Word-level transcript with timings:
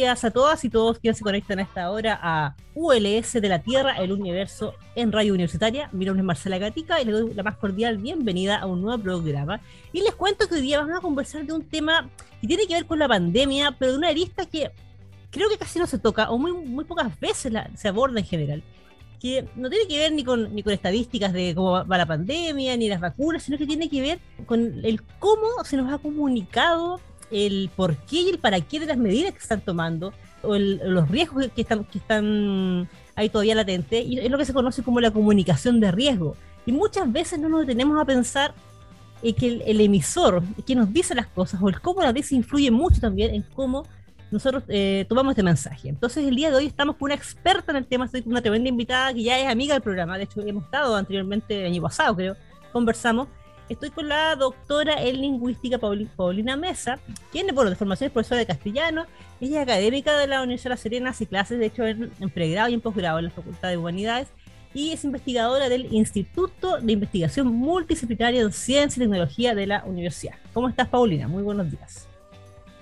días 0.00 0.24
a 0.24 0.30
todas 0.30 0.64
y 0.64 0.70
todos 0.70 0.98
quienes 0.98 1.18
se 1.18 1.24
conectan 1.24 1.58
a 1.58 1.62
esta 1.62 1.90
hora 1.90 2.18
a 2.22 2.56
ULS 2.74 3.34
de 3.34 3.48
la 3.50 3.58
Tierra, 3.58 3.98
el 3.98 4.12
universo 4.12 4.72
en 4.94 5.12
radio 5.12 5.34
universitaria. 5.34 5.90
Mi 5.92 6.06
nombre 6.06 6.22
es 6.22 6.24
Marcela 6.24 6.56
Gatica 6.56 7.02
y 7.02 7.04
les 7.04 7.20
doy 7.20 7.34
la 7.34 7.42
más 7.42 7.58
cordial 7.58 7.98
bienvenida 7.98 8.56
a 8.56 8.64
un 8.64 8.80
nuevo 8.80 9.02
programa. 9.02 9.60
Y 9.92 10.00
les 10.00 10.14
cuento 10.14 10.48
que 10.48 10.54
hoy 10.54 10.62
día 10.62 10.78
vamos 10.78 10.96
a 10.96 11.02
conversar 11.02 11.44
de 11.44 11.52
un 11.52 11.68
tema 11.68 12.08
que 12.40 12.46
tiene 12.46 12.66
que 12.66 12.72
ver 12.72 12.86
con 12.86 12.98
la 12.98 13.08
pandemia, 13.08 13.76
pero 13.78 13.92
de 13.92 13.98
una 13.98 14.08
arista 14.08 14.46
que 14.46 14.70
creo 15.30 15.50
que 15.50 15.58
casi 15.58 15.78
no 15.78 15.86
se 15.86 15.98
toca 15.98 16.30
o 16.30 16.38
muy, 16.38 16.52
muy 16.52 16.86
pocas 16.86 17.20
veces 17.20 17.52
se 17.74 17.88
aborda 17.88 18.20
en 18.20 18.24
general. 18.24 18.62
Que 19.20 19.46
no 19.54 19.68
tiene 19.68 19.86
que 19.86 19.98
ver 19.98 20.12
ni 20.12 20.24
con, 20.24 20.54
ni 20.54 20.62
con 20.62 20.72
estadísticas 20.72 21.34
de 21.34 21.54
cómo 21.54 21.84
va 21.84 21.98
la 21.98 22.06
pandemia, 22.06 22.74
ni 22.78 22.88
las 22.88 23.02
vacunas, 23.02 23.42
sino 23.42 23.58
que 23.58 23.66
tiene 23.66 23.90
que 23.90 24.00
ver 24.00 24.18
con 24.46 24.82
el 24.82 25.02
cómo 25.18 25.62
se 25.62 25.76
nos 25.76 25.92
ha 25.92 25.98
comunicado 25.98 27.00
el 27.30 27.70
por 27.74 27.96
qué 27.96 28.22
y 28.22 28.28
el 28.30 28.38
para 28.38 28.60
qué 28.60 28.80
de 28.80 28.86
las 28.86 28.98
medidas 28.98 29.32
que 29.32 29.38
están 29.38 29.60
tomando, 29.60 30.12
o 30.42 30.56
los 30.56 31.08
riesgos 31.08 31.48
que 31.54 31.62
están, 31.62 31.84
que 31.84 31.98
están 31.98 32.88
ahí 33.14 33.28
todavía 33.28 33.54
latentes, 33.54 34.06
y 34.06 34.18
es 34.18 34.30
lo 34.30 34.38
que 34.38 34.44
se 34.44 34.52
conoce 34.52 34.82
como 34.82 35.00
la 35.00 35.10
comunicación 35.10 35.80
de 35.80 35.90
riesgo. 35.90 36.36
Y 36.66 36.72
muchas 36.72 37.10
veces 37.10 37.38
no 37.38 37.48
nos 37.48 37.60
detenemos 37.60 38.00
a 38.00 38.04
pensar 38.04 38.54
eh, 39.22 39.34
que 39.34 39.62
el, 39.66 39.80
emisor, 39.80 40.42
que 40.66 40.74
nos 40.74 40.92
dice 40.92 41.14
las 41.14 41.26
cosas, 41.26 41.60
o 41.62 41.68
el 41.68 41.80
cómo 41.80 42.02
las 42.02 42.14
dice, 42.14 42.34
influye 42.34 42.70
mucho 42.70 43.00
también 43.00 43.34
en 43.34 43.42
cómo 43.54 43.84
nosotros 44.30 44.62
eh, 44.68 45.04
tomamos 45.08 45.32
este 45.32 45.42
mensaje. 45.42 45.88
Entonces, 45.88 46.26
el 46.26 46.36
día 46.36 46.50
de 46.50 46.56
hoy 46.56 46.66
estamos 46.66 46.96
con 46.96 47.06
una 47.06 47.14
experta 47.14 47.72
en 47.72 47.76
el 47.76 47.86
tema, 47.86 48.06
estoy 48.06 48.22
con 48.22 48.32
una 48.32 48.40
tremenda 48.40 48.68
invitada 48.68 49.12
que 49.12 49.22
ya 49.22 49.38
es 49.38 49.48
amiga 49.48 49.74
del 49.74 49.82
programa, 49.82 50.16
de 50.16 50.24
hecho 50.24 50.40
hemos 50.40 50.64
estado 50.64 50.96
anteriormente, 50.96 51.60
el 51.60 51.66
año 51.72 51.82
pasado 51.82 52.16
creo, 52.16 52.36
conversamos, 52.72 53.28
Estoy 53.70 53.90
con 53.90 54.08
la 54.08 54.34
doctora 54.34 55.00
en 55.00 55.20
lingüística 55.20 55.78
Paulina 55.78 56.56
Mesa, 56.56 56.98
quien, 57.30 57.46
bueno, 57.54 57.70
de 57.70 57.76
formación 57.76 58.08
es 58.08 58.12
profesora 58.12 58.40
de 58.40 58.46
castellano, 58.46 59.06
ella 59.40 59.58
es 59.58 59.62
académica 59.62 60.18
de 60.18 60.26
la 60.26 60.42
Universidad 60.42 60.70
de 60.70 60.74
La 60.74 60.76
Serena, 60.76 61.10
hace 61.10 61.26
clases, 61.26 61.60
de 61.60 61.66
hecho, 61.66 61.86
en, 61.86 62.10
pregrado 62.34 62.68
y 62.68 62.74
en 62.74 62.80
posgrado 62.80 63.20
en 63.20 63.26
la 63.26 63.30
Facultad 63.30 63.68
de 63.68 63.76
Humanidades, 63.76 64.26
y 64.74 64.90
es 64.90 65.04
investigadora 65.04 65.68
del 65.68 65.94
Instituto 65.94 66.80
de 66.80 66.92
Investigación 66.92 67.46
Multidisciplinaria 67.46 68.40
en 68.40 68.52
Ciencia 68.52 69.00
y 69.00 69.04
Tecnología 69.04 69.54
de 69.54 69.68
la 69.68 69.84
Universidad. 69.84 70.34
¿Cómo 70.52 70.68
estás, 70.68 70.88
Paulina? 70.88 71.28
Muy 71.28 71.44
buenos 71.44 71.70
días. 71.70 72.08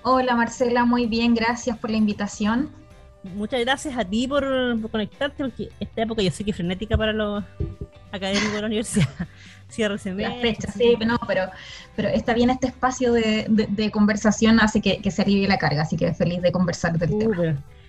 Hola, 0.01 0.35
Marcela, 0.35 0.85
muy 0.85 1.05
bien, 1.05 1.35
gracias 1.35 1.77
por 1.77 1.91
la 1.91 1.97
invitación. 1.97 2.71
Muchas 3.35 3.59
gracias 3.59 3.95
a 3.95 4.03
ti 4.03 4.27
por, 4.27 4.43
conectarte, 4.89 5.43
porque 5.43 5.69
esta 5.79 6.01
época 6.01 6.23
yo 6.23 6.31
sé 6.31 6.43
que 6.43 6.49
es 6.49 6.57
frenética 6.57 6.97
para 6.97 7.13
los 7.13 7.43
académicos 8.11 8.53
de 8.53 8.61
la 8.61 8.67
universidad. 8.67 9.07
Cierre 9.69 9.97
Las 10.15 10.41
fechas, 10.41 10.73
sí, 10.73 10.95
no, 11.05 11.19
pero, 11.27 11.43
pero 11.95 12.09
está 12.09 12.33
bien 12.33 12.49
este 12.49 12.67
espacio 12.67 13.13
de, 13.13 13.91
conversación, 13.93 14.59
hace 14.59 14.81
que, 14.81 15.11
se 15.11 15.21
alivie 15.21 15.47
la 15.47 15.59
carga, 15.59 15.83
así 15.83 15.95
que 15.95 16.11
feliz 16.15 16.41
de 16.41 16.51
conversar 16.51 16.97
del 16.97 17.17
tema. 17.19 17.35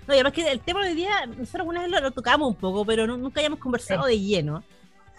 No, 0.06 0.14
y 0.14 0.16
además 0.16 0.32
que 0.34 0.50
el 0.50 0.60
tema 0.60 0.82
de 0.82 0.90
hoy 0.90 0.94
día, 0.94 1.24
nosotros 1.27 1.54
alguna 1.54 1.80
vez 1.80 1.90
lo, 1.90 2.10
tocamos 2.10 2.48
un 2.48 2.54
poco, 2.54 2.84
pero 2.84 3.06
nunca 3.06 3.40
hayamos 3.40 3.60
conversado 3.60 4.04
de 4.04 4.20
lleno. 4.20 4.62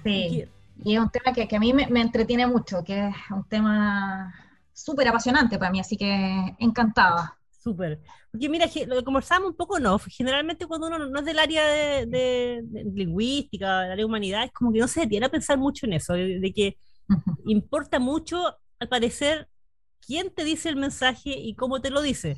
Sí, 0.04 0.46
y, 0.84 0.94
es 0.94 1.00
un 1.00 1.10
tema 1.10 1.34
que, 1.34 1.56
a 1.56 1.60
mí 1.60 1.74
me, 1.74 1.88
me, 1.88 2.02
entretiene 2.02 2.46
mucho, 2.46 2.84
que 2.84 3.08
es 3.08 3.16
un 3.32 3.44
tema 3.46 4.36
súper 4.72 5.08
apasionante 5.08 5.58
para 5.58 5.72
mí, 5.72 5.80
así 5.80 5.98
que 5.98 6.56
encantada. 6.60 7.38
Súper. 7.62 8.02
Porque 8.32 8.50
mira, 8.50 8.66
lo 8.88 8.96
que 8.96 9.04
conversamos 9.04 9.52
un 9.52 9.56
poco 9.56 9.80
no, 9.80 10.00
generalmente 10.00 10.66
cuando 10.66 10.88
uno 10.88 10.98
no 10.98 11.20
es 11.20 11.26
del 11.26 11.38
área 11.38 11.64
de, 11.64 12.64
lingüística, 12.92 13.82
del 13.82 13.92
área 13.92 13.96
de 13.98 14.06
humanidad, 14.06 14.46
es 14.46 14.52
como 14.52 14.74
que 14.74 14.80
no 14.80 14.88
se 14.88 15.02
detiene 15.02 15.28
a 15.28 15.32
pensar 15.32 15.60
mucho 15.60 15.86
en 15.86 15.94
eso, 15.94 16.14
de, 16.14 16.52
que 16.56 16.76
importa 17.46 18.00
mucho, 18.00 18.58
al 18.80 18.90
parecer, 18.90 19.48
quién 20.04 20.32
te 20.32 20.44
dice 20.44 20.70
el 20.70 20.76
mensaje 20.76 21.38
y 21.38 21.54
cómo 21.54 21.82
te 21.82 21.92
lo 21.92 22.02
dice. 22.02 22.38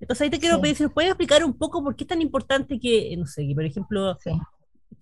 Entonces 0.00 0.22
ahí 0.22 0.30
te 0.30 0.40
quiero 0.40 0.58
pedir 0.58 0.76
si 0.76 0.84
nos 0.84 0.92
puedes 0.92 1.10
explicar 1.10 1.44
un 1.44 1.52
poco 1.52 1.84
por 1.84 1.94
qué 1.94 2.04
es 2.04 2.08
tan 2.08 2.22
importante 2.22 2.80
que, 2.80 3.14
no 3.18 3.26
sé, 3.26 3.46
que 3.46 3.54
por 3.54 3.64
ejemplo, 3.64 4.18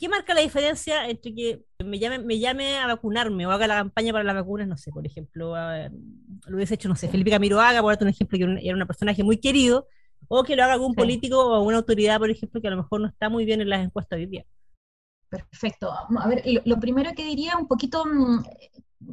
¿Qué 0.00 0.08
marca 0.08 0.32
la 0.32 0.40
diferencia 0.40 1.10
entre 1.10 1.34
que 1.34 1.62
me 1.84 1.98
llame, 1.98 2.20
me 2.20 2.38
llame 2.38 2.78
a 2.78 2.86
vacunarme 2.86 3.46
o 3.46 3.50
haga 3.50 3.66
la 3.66 3.74
campaña 3.74 4.12
para 4.12 4.24
las 4.24 4.34
vacunas? 4.34 4.66
No 4.66 4.78
sé, 4.78 4.90
por 4.90 5.06
ejemplo, 5.06 5.54
lo 6.46 6.56
hubiese 6.56 6.72
hecho, 6.76 6.88
no 6.88 6.96
sé, 6.96 7.10
Felipe 7.10 7.30
Camiroaga, 7.30 7.82
por 7.82 7.92
darte 7.92 8.04
un 8.04 8.10
ejemplo, 8.10 8.38
que 8.38 8.66
era 8.66 8.76
un 8.78 8.86
personaje 8.86 9.22
muy 9.22 9.36
querido, 9.36 9.86
o 10.26 10.42
que 10.42 10.56
lo 10.56 10.64
haga 10.64 10.72
algún 10.72 10.94
político 10.94 11.44
o 11.44 11.54
alguna 11.54 11.76
autoridad, 11.76 12.18
por 12.18 12.30
ejemplo, 12.30 12.62
que 12.62 12.68
a 12.68 12.70
lo 12.70 12.78
mejor 12.78 13.02
no 13.02 13.08
está 13.08 13.28
muy 13.28 13.44
bien 13.44 13.60
en 13.60 13.68
las 13.68 13.84
encuestas 13.84 14.16
hoy 14.16 14.24
día. 14.24 14.46
Perfecto. 15.28 15.92
A 15.92 16.28
ver, 16.28 16.44
lo, 16.64 16.80
primero 16.80 17.10
que 17.14 17.26
diría 17.26 17.58
un 17.58 17.68
poquito 17.68 18.02
mm, 18.06 18.42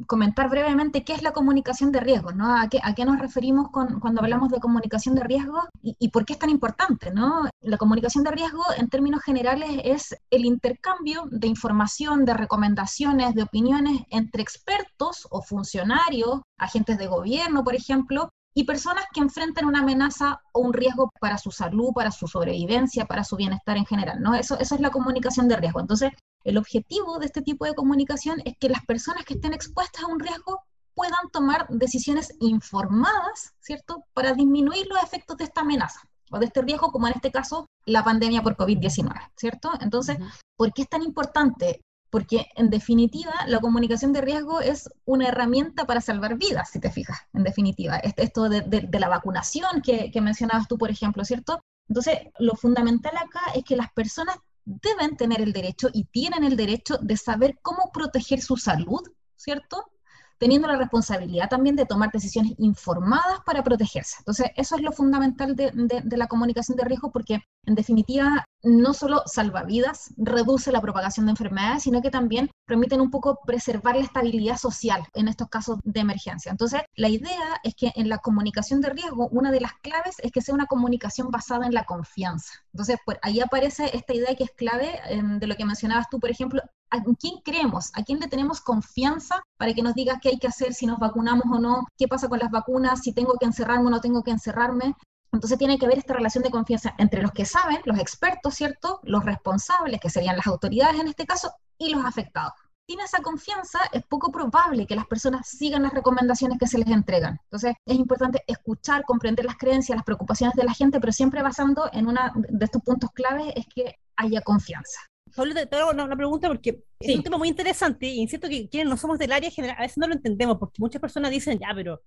comentar 0.06 0.48
brevemente 0.50 1.04
qué 1.04 1.12
es 1.12 1.22
la 1.22 1.32
comunicación 1.32 1.92
de 1.92 2.00
riesgos, 2.00 2.34
¿no? 2.34 2.56
¿A 2.56 2.68
qué, 2.68 2.80
a 2.82 2.94
qué 2.94 3.04
nos 3.04 3.18
referimos 3.18 3.70
con, 3.70 4.00
cuando 4.00 4.20
hablamos 4.22 4.50
de 4.50 4.60
comunicación 4.60 5.14
de 5.14 5.24
riesgos 5.24 5.64
y, 5.82 6.08
por 6.08 6.24
qué 6.24 6.34
es 6.34 6.38
tan 6.38 6.50
importante, 6.50 7.10
¿no? 7.10 7.48
La 7.60 7.78
comunicación 7.78 8.24
de 8.24 8.30
riesgo, 8.30 8.62
en 8.76 8.88
términos 8.88 9.22
generales, 9.22 9.70
es 9.84 10.16
el 10.30 10.44
intercambio 10.44 11.24
de 11.30 11.46
información, 11.46 12.24
de 12.24 12.34
recomendaciones, 12.34 13.34
de 13.34 13.42
opiniones 13.42 14.02
entre 14.10 14.42
expertos 14.42 15.26
o 15.30 15.42
funcionarios, 15.42 16.40
agentes 16.58 16.98
de 16.98 17.06
gobierno, 17.06 17.64
por 17.64 17.74
ejemplo, 17.74 18.30
y 18.54 18.64
personas 18.64 19.04
que 19.12 19.20
enfrentan 19.20 19.66
una 19.66 19.80
amenaza 19.80 20.40
o 20.52 20.60
un 20.60 20.72
riesgo 20.72 21.12
para 21.20 21.38
su 21.38 21.50
salud, 21.50 21.92
para 21.94 22.10
su 22.10 22.26
sobrevivencia, 22.26 23.06
para 23.06 23.22
su 23.22 23.36
bienestar 23.36 23.76
en 23.76 23.86
general, 23.86 24.20
¿no? 24.20 24.34
Eso, 24.34 24.58
eso 24.58 24.74
es 24.74 24.80
la 24.80 24.90
comunicación 24.90 25.48
de 25.48 25.56
riesgo. 25.56 25.80
Entonces, 25.80 26.10
el 26.48 26.56
objetivo 26.56 27.18
de 27.18 27.26
este 27.26 27.42
tipo 27.42 27.66
de 27.66 27.74
comunicación 27.74 28.40
es 28.46 28.56
que 28.58 28.70
las 28.70 28.84
personas 28.86 29.26
que 29.26 29.34
estén 29.34 29.52
expuestas 29.52 30.02
a 30.02 30.06
un 30.06 30.18
riesgo 30.18 30.62
puedan 30.94 31.30
tomar 31.30 31.68
decisiones 31.68 32.34
informadas, 32.40 33.54
¿cierto?, 33.60 34.04
para 34.14 34.32
disminuir 34.32 34.86
los 34.86 35.02
efectos 35.02 35.36
de 35.36 35.44
esta 35.44 35.60
amenaza 35.60 36.00
o 36.30 36.38
de 36.38 36.46
este 36.46 36.62
riesgo, 36.62 36.90
como 36.90 37.06
en 37.06 37.14
este 37.14 37.30
caso 37.30 37.66
la 37.84 38.02
pandemia 38.02 38.42
por 38.42 38.56
COVID-19, 38.56 39.30
¿cierto? 39.36 39.72
Entonces, 39.80 40.16
¿por 40.56 40.72
qué 40.72 40.82
es 40.82 40.88
tan 40.88 41.02
importante? 41.02 41.82
Porque 42.10 42.46
en 42.56 42.70
definitiva 42.70 43.32
la 43.46 43.60
comunicación 43.60 44.14
de 44.14 44.22
riesgo 44.22 44.62
es 44.62 44.88
una 45.04 45.28
herramienta 45.28 45.84
para 45.84 46.00
salvar 46.00 46.38
vidas, 46.38 46.70
si 46.70 46.80
te 46.80 46.90
fijas, 46.90 47.18
en 47.34 47.44
definitiva. 47.44 47.98
Esto 47.98 48.48
de, 48.48 48.88
la 48.90 49.08
vacunación 49.08 49.82
que, 49.82 50.10
que 50.10 50.22
mencionabas 50.22 50.66
tú, 50.66 50.78
por 50.78 50.90
ejemplo, 50.90 51.26
¿cierto? 51.26 51.60
Entonces, 51.88 52.18
lo 52.38 52.54
fundamental 52.54 53.16
acá 53.16 53.52
es 53.54 53.64
que 53.64 53.76
las 53.76 53.92
personas 53.92 54.38
deben 54.68 55.16
tener 55.16 55.40
el 55.40 55.52
derecho 55.52 55.88
y 55.92 56.04
tienen 56.04 56.44
el 56.44 56.56
derecho 56.56 56.98
de 57.00 57.16
saber 57.16 57.58
cómo 57.62 57.90
proteger 57.92 58.42
su 58.42 58.56
salud, 58.56 59.00
¿cierto? 59.34 59.90
Teniendo 60.36 60.68
la 60.68 60.76
responsabilidad 60.76 61.48
también 61.48 61.74
de 61.74 61.86
tomar 61.86 62.10
decisiones 62.12 62.52
informadas 62.58 63.40
para 63.46 63.64
protegerse. 63.64 64.16
Entonces, 64.18 64.50
eso 64.56 64.76
es 64.76 64.82
lo 64.82 64.92
fundamental 64.92 65.56
de, 65.56 65.72
de 65.72 66.16
la 66.16 66.26
comunicación 66.28 66.76
de 66.76 66.84
riesgo 66.84 67.10
porque, 67.10 67.40
en 67.64 67.74
definitiva, 67.74 68.44
no 68.62 68.92
solo 68.92 69.22
salva 69.26 69.62
vidas, 69.62 70.12
reduce 70.16 70.72
la 70.72 70.80
propagación 70.80 71.26
de 71.26 71.30
enfermedades, 71.30 71.84
sino 71.84 72.02
que 72.02 72.10
también 72.10 72.50
permiten 72.66 73.00
un 73.00 73.10
poco 73.10 73.38
preservar 73.46 73.96
la 73.96 74.02
estabilidad 74.02 74.56
social 74.56 75.04
en 75.14 75.28
estos 75.28 75.48
casos 75.48 75.78
de 75.84 76.00
emergencia. 76.00 76.50
Entonces, 76.50 76.82
la 76.96 77.08
idea 77.08 77.60
es 77.62 77.74
que 77.74 77.92
en 77.94 78.08
la 78.08 78.18
comunicación 78.18 78.80
de 78.80 78.90
riesgo, 78.90 79.28
una 79.28 79.50
de 79.50 79.60
las 79.60 79.74
claves 79.82 80.16
es 80.22 80.32
que 80.32 80.42
sea 80.42 80.54
una 80.54 80.66
comunicación 80.66 81.30
basada 81.30 81.66
en 81.66 81.74
la 81.74 81.84
confianza. 81.84 82.52
Entonces, 82.72 82.98
ahí 83.22 83.40
aparece 83.40 83.96
esta 83.96 84.14
idea 84.14 84.34
que 84.34 84.44
es 84.44 84.50
clave 84.50 85.00
de 85.38 85.46
lo 85.46 85.56
que 85.56 85.64
mencionabas 85.64 86.08
tú, 86.10 86.18
por 86.18 86.30
ejemplo, 86.30 86.60
¿a 86.90 87.02
quién 87.18 87.40
creemos? 87.44 87.90
¿A 87.94 88.02
quién 88.02 88.18
le 88.18 88.28
tenemos 88.28 88.60
confianza 88.60 89.42
para 89.56 89.72
que 89.74 89.82
nos 89.82 89.94
diga 89.94 90.18
qué 90.20 90.30
hay 90.30 90.38
que 90.38 90.48
hacer, 90.48 90.74
si 90.74 90.86
nos 90.86 90.98
vacunamos 90.98 91.44
o 91.50 91.58
no? 91.58 91.86
¿Qué 91.96 92.08
pasa 92.08 92.28
con 92.28 92.38
las 92.38 92.50
vacunas? 92.50 93.00
¿Si 93.02 93.12
tengo 93.12 93.34
que 93.38 93.46
encerrarme 93.46 93.86
o 93.86 93.90
no 93.90 94.00
tengo 94.00 94.22
que 94.22 94.30
encerrarme? 94.30 94.94
Entonces 95.32 95.58
tiene 95.58 95.78
que 95.78 95.86
haber 95.86 95.98
esta 95.98 96.14
relación 96.14 96.42
de 96.42 96.50
confianza 96.50 96.94
entre 96.98 97.22
los 97.22 97.32
que 97.32 97.44
saben, 97.44 97.78
los 97.84 97.98
expertos, 97.98 98.54
¿cierto? 98.54 99.00
Los 99.02 99.24
responsables, 99.24 100.00
que 100.00 100.10
serían 100.10 100.36
las 100.36 100.46
autoridades 100.46 101.00
en 101.00 101.08
este 101.08 101.26
caso, 101.26 101.52
y 101.78 101.90
los 101.90 102.04
afectados. 102.04 102.52
Sin 102.88 103.00
esa 103.00 103.20
confianza 103.20 103.80
es 103.92 104.02
poco 104.06 104.32
probable 104.32 104.86
que 104.86 104.96
las 104.96 105.06
personas 105.06 105.46
sigan 105.46 105.82
las 105.82 105.92
recomendaciones 105.92 106.58
que 106.58 106.66
se 106.66 106.78
les 106.78 106.88
entregan. 106.88 107.38
Entonces 107.44 107.74
es 107.84 107.96
importante 107.98 108.42
escuchar, 108.46 109.04
comprender 109.04 109.44
las 109.44 109.58
creencias, 109.58 109.96
las 109.96 110.04
preocupaciones 110.04 110.56
de 110.56 110.64
la 110.64 110.72
gente, 110.72 110.98
pero 110.98 111.12
siempre 111.12 111.42
basando 111.42 111.90
en 111.92 112.06
uno 112.06 112.18
de 112.34 112.64
estos 112.64 112.82
puntos 112.82 113.10
claves 113.10 113.52
es 113.56 113.66
que 113.74 113.96
haya 114.16 114.40
confianza. 114.40 115.00
Pablo, 115.36 115.54
te, 115.54 115.76
hago 115.76 115.90
una, 115.90 116.16
pregunta 116.16 116.48
porque 116.48 116.82
es 117.00 117.16
un 117.16 117.22
tema 117.22 117.36
muy 117.36 117.48
interesante 117.48 118.06
y 118.06 118.20
insisto 118.20 118.48
que 118.48 118.68
quienes 118.70 118.88
no 118.88 118.96
somos 118.96 119.18
del 119.18 119.32
área 119.32 119.50
general 119.50 119.76
a 119.78 119.82
veces 119.82 119.98
no 119.98 120.06
lo 120.06 120.14
entendemos 120.14 120.56
porque 120.58 120.80
muchas 120.80 121.00
personas 121.00 121.30
dicen, 121.30 121.58
ya, 121.58 121.68
pero 121.74 122.00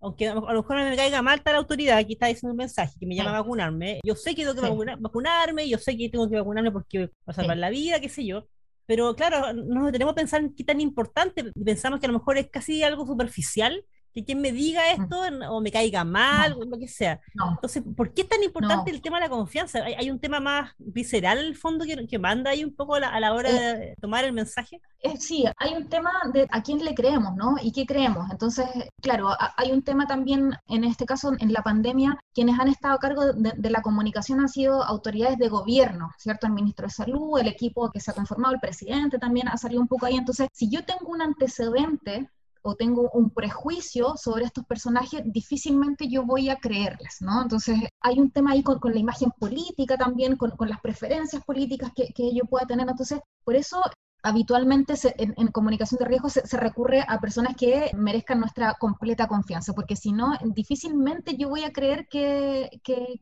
aunque 0.00 0.28
a 0.28 0.34
lo 0.34 0.62
mejor 0.62 0.76
me 0.76 0.96
caiga 0.96 1.22
mal 1.22 1.40
la 1.44 1.56
autoridad, 1.56 1.98
aquí 1.98 2.14
está 2.14 2.26
diciendo 2.26 2.52
un 2.52 2.58
mensaje 2.58 2.94
que 2.98 3.06
me 3.06 3.14
llama 3.14 3.30
a 3.30 3.40
vacunarme, 3.40 4.00
yo 4.04 4.14
sé 4.14 4.34
que 4.34 4.42
tengo 4.44 4.54
que 4.54 4.96
vacunarme, 5.00 5.68
yo 5.68 5.78
sé 5.78 5.96
que 5.96 6.08
tengo 6.08 6.28
que 6.28 6.36
vacunarme 6.36 6.70
porque 6.70 7.06
va 7.06 7.10
a 7.26 7.32
salvar 7.32 7.56
la 7.56 7.70
vida, 7.70 8.00
qué 8.00 8.08
sé 8.08 8.24
yo, 8.24 8.46
pero 8.86 9.14
claro, 9.16 9.52
nos 9.52 9.92
tenemos 9.92 10.14
que 10.14 10.20
pensar 10.20 10.42
en 10.42 10.54
qué 10.54 10.64
tan 10.64 10.80
importante, 10.80 11.50
pensamos 11.64 11.98
que 12.00 12.06
a 12.06 12.10
lo 12.10 12.18
mejor 12.18 12.38
es 12.38 12.48
casi 12.50 12.82
algo 12.82 13.06
superficial, 13.06 13.84
que 14.16 14.24
quien 14.24 14.40
me 14.40 14.50
diga 14.50 14.80
mm. 14.80 15.02
esto 15.02 15.20
o 15.50 15.60
me 15.60 15.70
caiga 15.70 16.02
mal, 16.02 16.54
o 16.54 16.64
lo 16.64 16.78
que 16.78 16.88
sea. 16.88 17.20
Entonces, 17.50 17.82
¿por 17.94 18.14
qué 18.14 18.22
es 18.22 18.28
tan 18.30 18.42
importante 18.42 18.90
el 18.90 19.02
tema 19.02 19.18
de 19.18 19.24
la 19.24 19.28
confianza? 19.28 19.80
¿Hay, 19.84 20.10
un 20.10 20.18
tema 20.18 20.40
más 20.40 20.72
visceral, 20.78 21.36
el 21.36 21.54
fondo, 21.54 21.84
que, 21.84 22.06
que 22.06 22.18
manda 22.18 22.50
ahí 22.50 22.64
un 22.64 22.74
poco 22.74 22.94
a 22.94 23.20
la, 23.20 23.34
hora 23.34 23.50
eh, 23.50 23.76
de 23.76 23.96
tomar 24.00 24.24
el 24.24 24.32
mensaje? 24.32 24.80
sí, 25.20 25.44
hay 25.58 25.74
un 25.74 25.88
tema 25.90 26.10
de 26.32 26.48
a 26.50 26.62
quién 26.62 26.82
le 26.82 26.94
creemos, 26.94 27.36
¿no? 27.36 27.56
¿Y 27.60 27.72
qué 27.72 27.84
creemos? 27.84 28.28
Entonces, 28.30 28.66
claro, 29.02 29.28
hay 29.56 29.70
un 29.70 29.82
tema 29.82 30.06
también, 30.06 30.54
en 30.66 30.84
este 30.84 31.04
caso, 31.04 31.32
en 31.38 31.52
la 31.52 31.62
pandemia, 31.62 32.18
quienes 32.32 32.58
han 32.58 32.68
estado 32.68 32.94
a 32.94 32.98
cargo 32.98 33.34
de, 33.34 33.52
de 33.54 33.70
la 33.70 33.82
comunicación 33.82 34.40
han 34.40 34.48
sido 34.48 34.82
autoridades 34.82 35.36
de 35.36 35.48
gobierno, 35.48 36.10
¿cierto? 36.16 36.46
El 36.46 36.54
ministro 36.54 36.86
de 36.86 36.92
Salud, 36.94 37.38
el 37.38 37.48
equipo 37.48 37.90
que 37.92 38.00
se 38.00 38.10
ha 38.10 38.14
conformado, 38.14 38.54
el 38.54 38.60
presidente 38.60 39.18
también 39.18 39.48
ha 39.48 39.58
salido 39.58 39.82
un 39.82 39.88
poco 39.88 40.06
ahí. 40.06 40.16
Entonces, 40.16 40.48
si 40.52 40.70
yo 40.70 40.86
tengo 40.86 41.12
un 41.12 41.20
antecedente 41.20 42.30
o 42.66 42.74
tengo 42.74 43.08
un 43.12 43.30
prejuicio 43.30 44.16
sobre 44.16 44.44
estos 44.44 44.64
personajes, 44.64 45.22
difícilmente 45.24 46.08
yo 46.08 46.24
voy 46.24 46.48
a 46.48 46.56
creerles, 46.56 47.18
¿no? 47.20 47.42
Entonces 47.42 47.78
hay 48.00 48.18
un 48.18 48.32
tema 48.32 48.52
ahí 48.52 48.64
con, 48.64 48.80
la 48.82 48.98
imagen 48.98 49.30
política 49.38 49.96
también, 49.96 50.36
con, 50.36 50.52
las 50.58 50.80
preferencias 50.80 51.44
políticas 51.44 51.92
que, 51.94 52.34
yo 52.34 52.44
pueda 52.44 52.66
tener. 52.66 52.88
Entonces, 52.88 53.20
por 53.44 53.54
eso 53.54 53.80
habitualmente 54.24 54.94
en, 55.16 55.46
comunicación 55.52 56.00
de 56.00 56.06
riesgo 56.06 56.28
se, 56.28 56.42
recurre 56.56 57.04
a 57.06 57.20
personas 57.20 57.54
que 57.54 57.92
merezcan 57.94 58.40
nuestra 58.40 58.74
completa 58.74 59.28
confianza, 59.28 59.72
porque 59.72 59.94
si 59.94 60.10
no, 60.10 60.32
difícilmente 60.46 61.36
yo 61.36 61.48
voy 61.48 61.62
a 61.62 61.72
creer 61.72 62.08
que, 62.08 62.68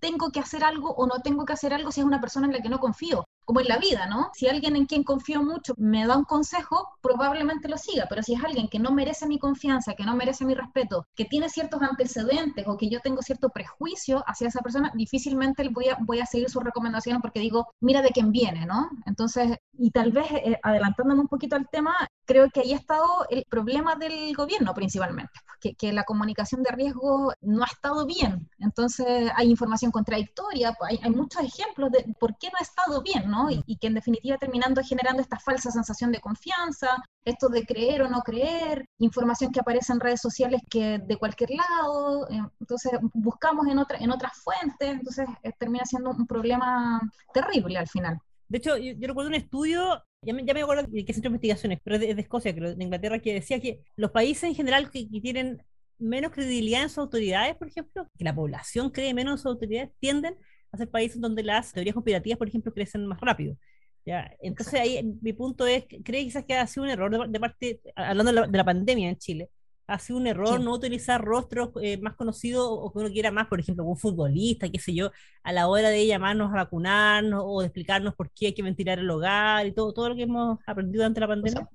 tengo 0.00 0.30
que 0.30 0.40
hacer 0.40 0.64
algo 0.64 0.94
o 0.94 1.06
no 1.06 1.20
tengo 1.22 1.44
que 1.44 1.52
hacer 1.52 1.74
algo 1.74 1.92
si 1.92 2.00
es 2.00 2.06
una 2.06 2.20
persona 2.22 2.46
en 2.46 2.54
la 2.54 2.62
que 2.62 2.70
no 2.70 2.80
confío 2.80 3.24
como 3.44 3.60
en 3.60 3.68
la 3.68 3.78
vida, 3.78 4.06
¿no? 4.06 4.30
Si 4.34 4.48
alguien 4.48 4.76
en 4.76 4.86
quien 4.86 5.04
confío 5.04 5.42
mucho 5.42 5.74
me 5.76 6.06
da 6.06 6.16
un 6.16 6.24
consejo, 6.24 6.88
probablemente 7.00 7.68
lo 7.68 7.76
siga, 7.76 8.06
pero 8.08 8.22
si 8.22 8.34
es 8.34 8.44
alguien 8.44 8.68
que 8.68 8.78
no 8.78 8.90
merece 8.90 9.26
mi 9.26 9.38
confianza, 9.38 9.94
que 9.94 10.04
no 10.04 10.16
merece 10.16 10.44
mi 10.44 10.54
respeto, 10.54 11.06
que 11.14 11.24
tiene 11.24 11.48
ciertos 11.48 11.82
antecedentes 11.82 12.64
o 12.66 12.76
que 12.76 12.88
yo 12.88 13.00
tengo 13.00 13.22
cierto 13.22 13.50
prejuicio 13.50 14.24
hacia 14.26 14.48
esa 14.48 14.60
persona, 14.60 14.90
difícilmente 14.94 15.68
voy 15.70 16.20
a, 16.20 16.26
seguir 16.26 16.48
su 16.48 16.60
recomendación 16.60 17.20
porque 17.20 17.40
digo, 17.40 17.68
mira 17.80 18.00
de 18.00 18.10
quién 18.10 18.32
viene, 18.32 18.64
¿no? 18.64 18.88
Entonces, 19.06 19.58
y 19.74 19.90
tal 19.90 20.12
vez 20.12 20.26
eh, 20.30 20.58
adelantándome 20.62 21.20
un 21.20 21.28
poquito 21.28 21.54
al 21.56 21.68
tema, 21.68 21.94
creo 22.24 22.48
que 22.50 22.60
ahí 22.60 22.72
ha 22.72 22.76
estado 22.76 23.26
el 23.28 23.44
problema 23.48 23.94
del 23.96 24.34
gobierno 24.34 24.72
principalmente, 24.74 25.32
que, 25.60 25.74
que 25.74 25.92
la 25.92 26.04
comunicación 26.04 26.62
de 26.62 26.74
riesgo 26.74 27.32
no 27.42 27.62
ha 27.62 27.66
estado 27.66 28.06
bien, 28.06 28.48
entonces 28.58 29.30
hay 29.36 29.50
información 29.50 29.90
contradictoria, 29.90 30.74
hay, 30.88 30.98
hay 31.02 31.10
muchos 31.10 31.42
ejemplos 31.42 31.90
de 31.92 32.06
por 32.18 32.36
qué 32.38 32.48
no 32.48 32.54
ha 32.58 32.62
estado 32.62 33.02
bien, 33.02 33.33
Y, 33.66 33.76
que 33.76 33.86
en 33.86 33.94
definitiva 33.94 34.36
terminando 34.38 34.82
generando 34.82 35.22
esta 35.22 35.38
falsa 35.38 35.70
sensación 35.70 36.12
de 36.12 36.20
confianza, 36.20 36.88
esto 37.24 37.48
de 37.48 37.64
creer 37.64 38.02
o 38.02 38.08
no 38.08 38.20
creer, 38.20 38.86
información 38.98 39.52
que 39.52 39.60
aparece 39.60 39.92
en 39.92 40.00
redes 40.00 40.20
sociales 40.20 40.60
que 40.70 40.98
de 40.98 41.16
cualquier 41.16 41.50
lado, 41.50 42.28
eh, 42.30 42.40
entonces 42.60 42.92
buscamos 43.12 43.66
en, 43.66 43.78
otra, 43.78 43.98
en 43.98 44.10
otras 44.10 44.32
fuentes, 44.42 44.88
entonces 44.88 45.26
eh, 45.42 45.52
termina 45.58 45.84
siendo 45.84 46.10
un 46.10 46.26
problema 46.26 47.00
terrible 47.32 47.78
al 47.78 47.88
final. 47.88 48.18
De 48.48 48.58
hecho, 48.58 48.76
yo, 48.76 48.94
recuerdo 49.00 49.28
un 49.28 49.34
estudio, 49.34 50.02
ya 50.22 50.34
me, 50.34 50.42
acuerdo 50.62 50.84
de 50.88 51.04
qué 51.04 51.12
centro 51.12 51.30
de 51.30 51.36
investigaciones, 51.36 51.80
pero 51.82 51.98
de, 51.98 52.14
de 52.14 52.20
Escocia, 52.20 52.54
que 52.54 52.60
de 52.60 52.84
Inglaterra, 52.84 53.18
que 53.18 53.34
decía 53.34 53.60
que 53.60 53.80
los 53.96 54.10
países 54.10 54.44
en 54.44 54.54
general 54.54 54.90
que, 54.90 55.06
tienen 55.06 55.62
menos 55.98 56.32
credibilidad 56.32 56.82
en 56.82 56.88
sus 56.88 56.98
autoridades, 56.98 57.56
por 57.56 57.68
ejemplo, 57.68 58.06
que 58.16 58.24
la 58.24 58.34
población 58.34 58.90
cree 58.90 59.14
menos 59.14 59.32
en 59.32 59.38
sus 59.38 59.46
autoridades, 59.46 59.90
tienden 59.98 60.36
a 60.74 60.78
ser 60.78 60.90
países 60.90 61.20
donde 61.20 61.42
las 61.42 61.72
teorías 61.72 61.94
conspirativas, 61.94 62.38
por 62.38 62.48
ejemplo, 62.48 62.72
crecen 62.72 63.06
más 63.06 63.20
rápido. 63.20 63.56
¿ya? 64.04 64.30
Entonces 64.40 64.74
ahí 64.80 65.02
mi 65.22 65.32
punto 65.32 65.66
es, 65.66 65.84
creo 66.04 66.22
quizás 66.22 66.44
que 66.44 66.54
ha 66.54 66.66
sido 66.66 66.84
un 66.84 66.90
error 66.90 67.28
de, 67.28 67.40
parte, 67.40 67.80
hablando 67.96 68.46
de 68.46 68.58
la, 68.58 68.64
pandemia 68.64 69.08
en 69.08 69.16
Chile, 69.16 69.50
ha 69.86 69.98
sido 69.98 70.18
un 70.18 70.26
error 70.26 70.60
no 70.60 70.72
utilizar 70.72 71.22
rostros 71.22 71.70
eh, 71.82 71.98
más 71.98 72.14
conocidos 72.14 72.66
o 72.68 72.90
que 72.92 72.98
uno 72.98 73.10
quiera 73.10 73.30
más, 73.30 73.48
por 73.48 73.60
ejemplo, 73.60 73.84
un 73.84 73.98
futbolista, 73.98 74.68
qué 74.68 74.78
sé 74.78 74.94
yo, 74.94 75.10
a 75.42 75.52
la 75.52 75.68
hora 75.68 75.90
de 75.90 76.06
llamarnos 76.06 76.50
a 76.52 76.56
vacunarnos 76.56 77.42
o 77.44 77.60
de 77.60 77.66
explicarnos 77.66 78.14
por 78.14 78.30
qué 78.30 78.46
hay 78.46 78.54
que 78.54 78.62
ventilar 78.62 78.98
el 78.98 79.10
hogar 79.10 79.66
y 79.66 79.72
todo, 79.72 79.92
todo 79.92 80.10
lo 80.10 80.16
que 80.16 80.22
hemos 80.22 80.58
aprendido 80.66 81.02
durante 81.02 81.20
la 81.20 81.28
pandemia. 81.28 81.68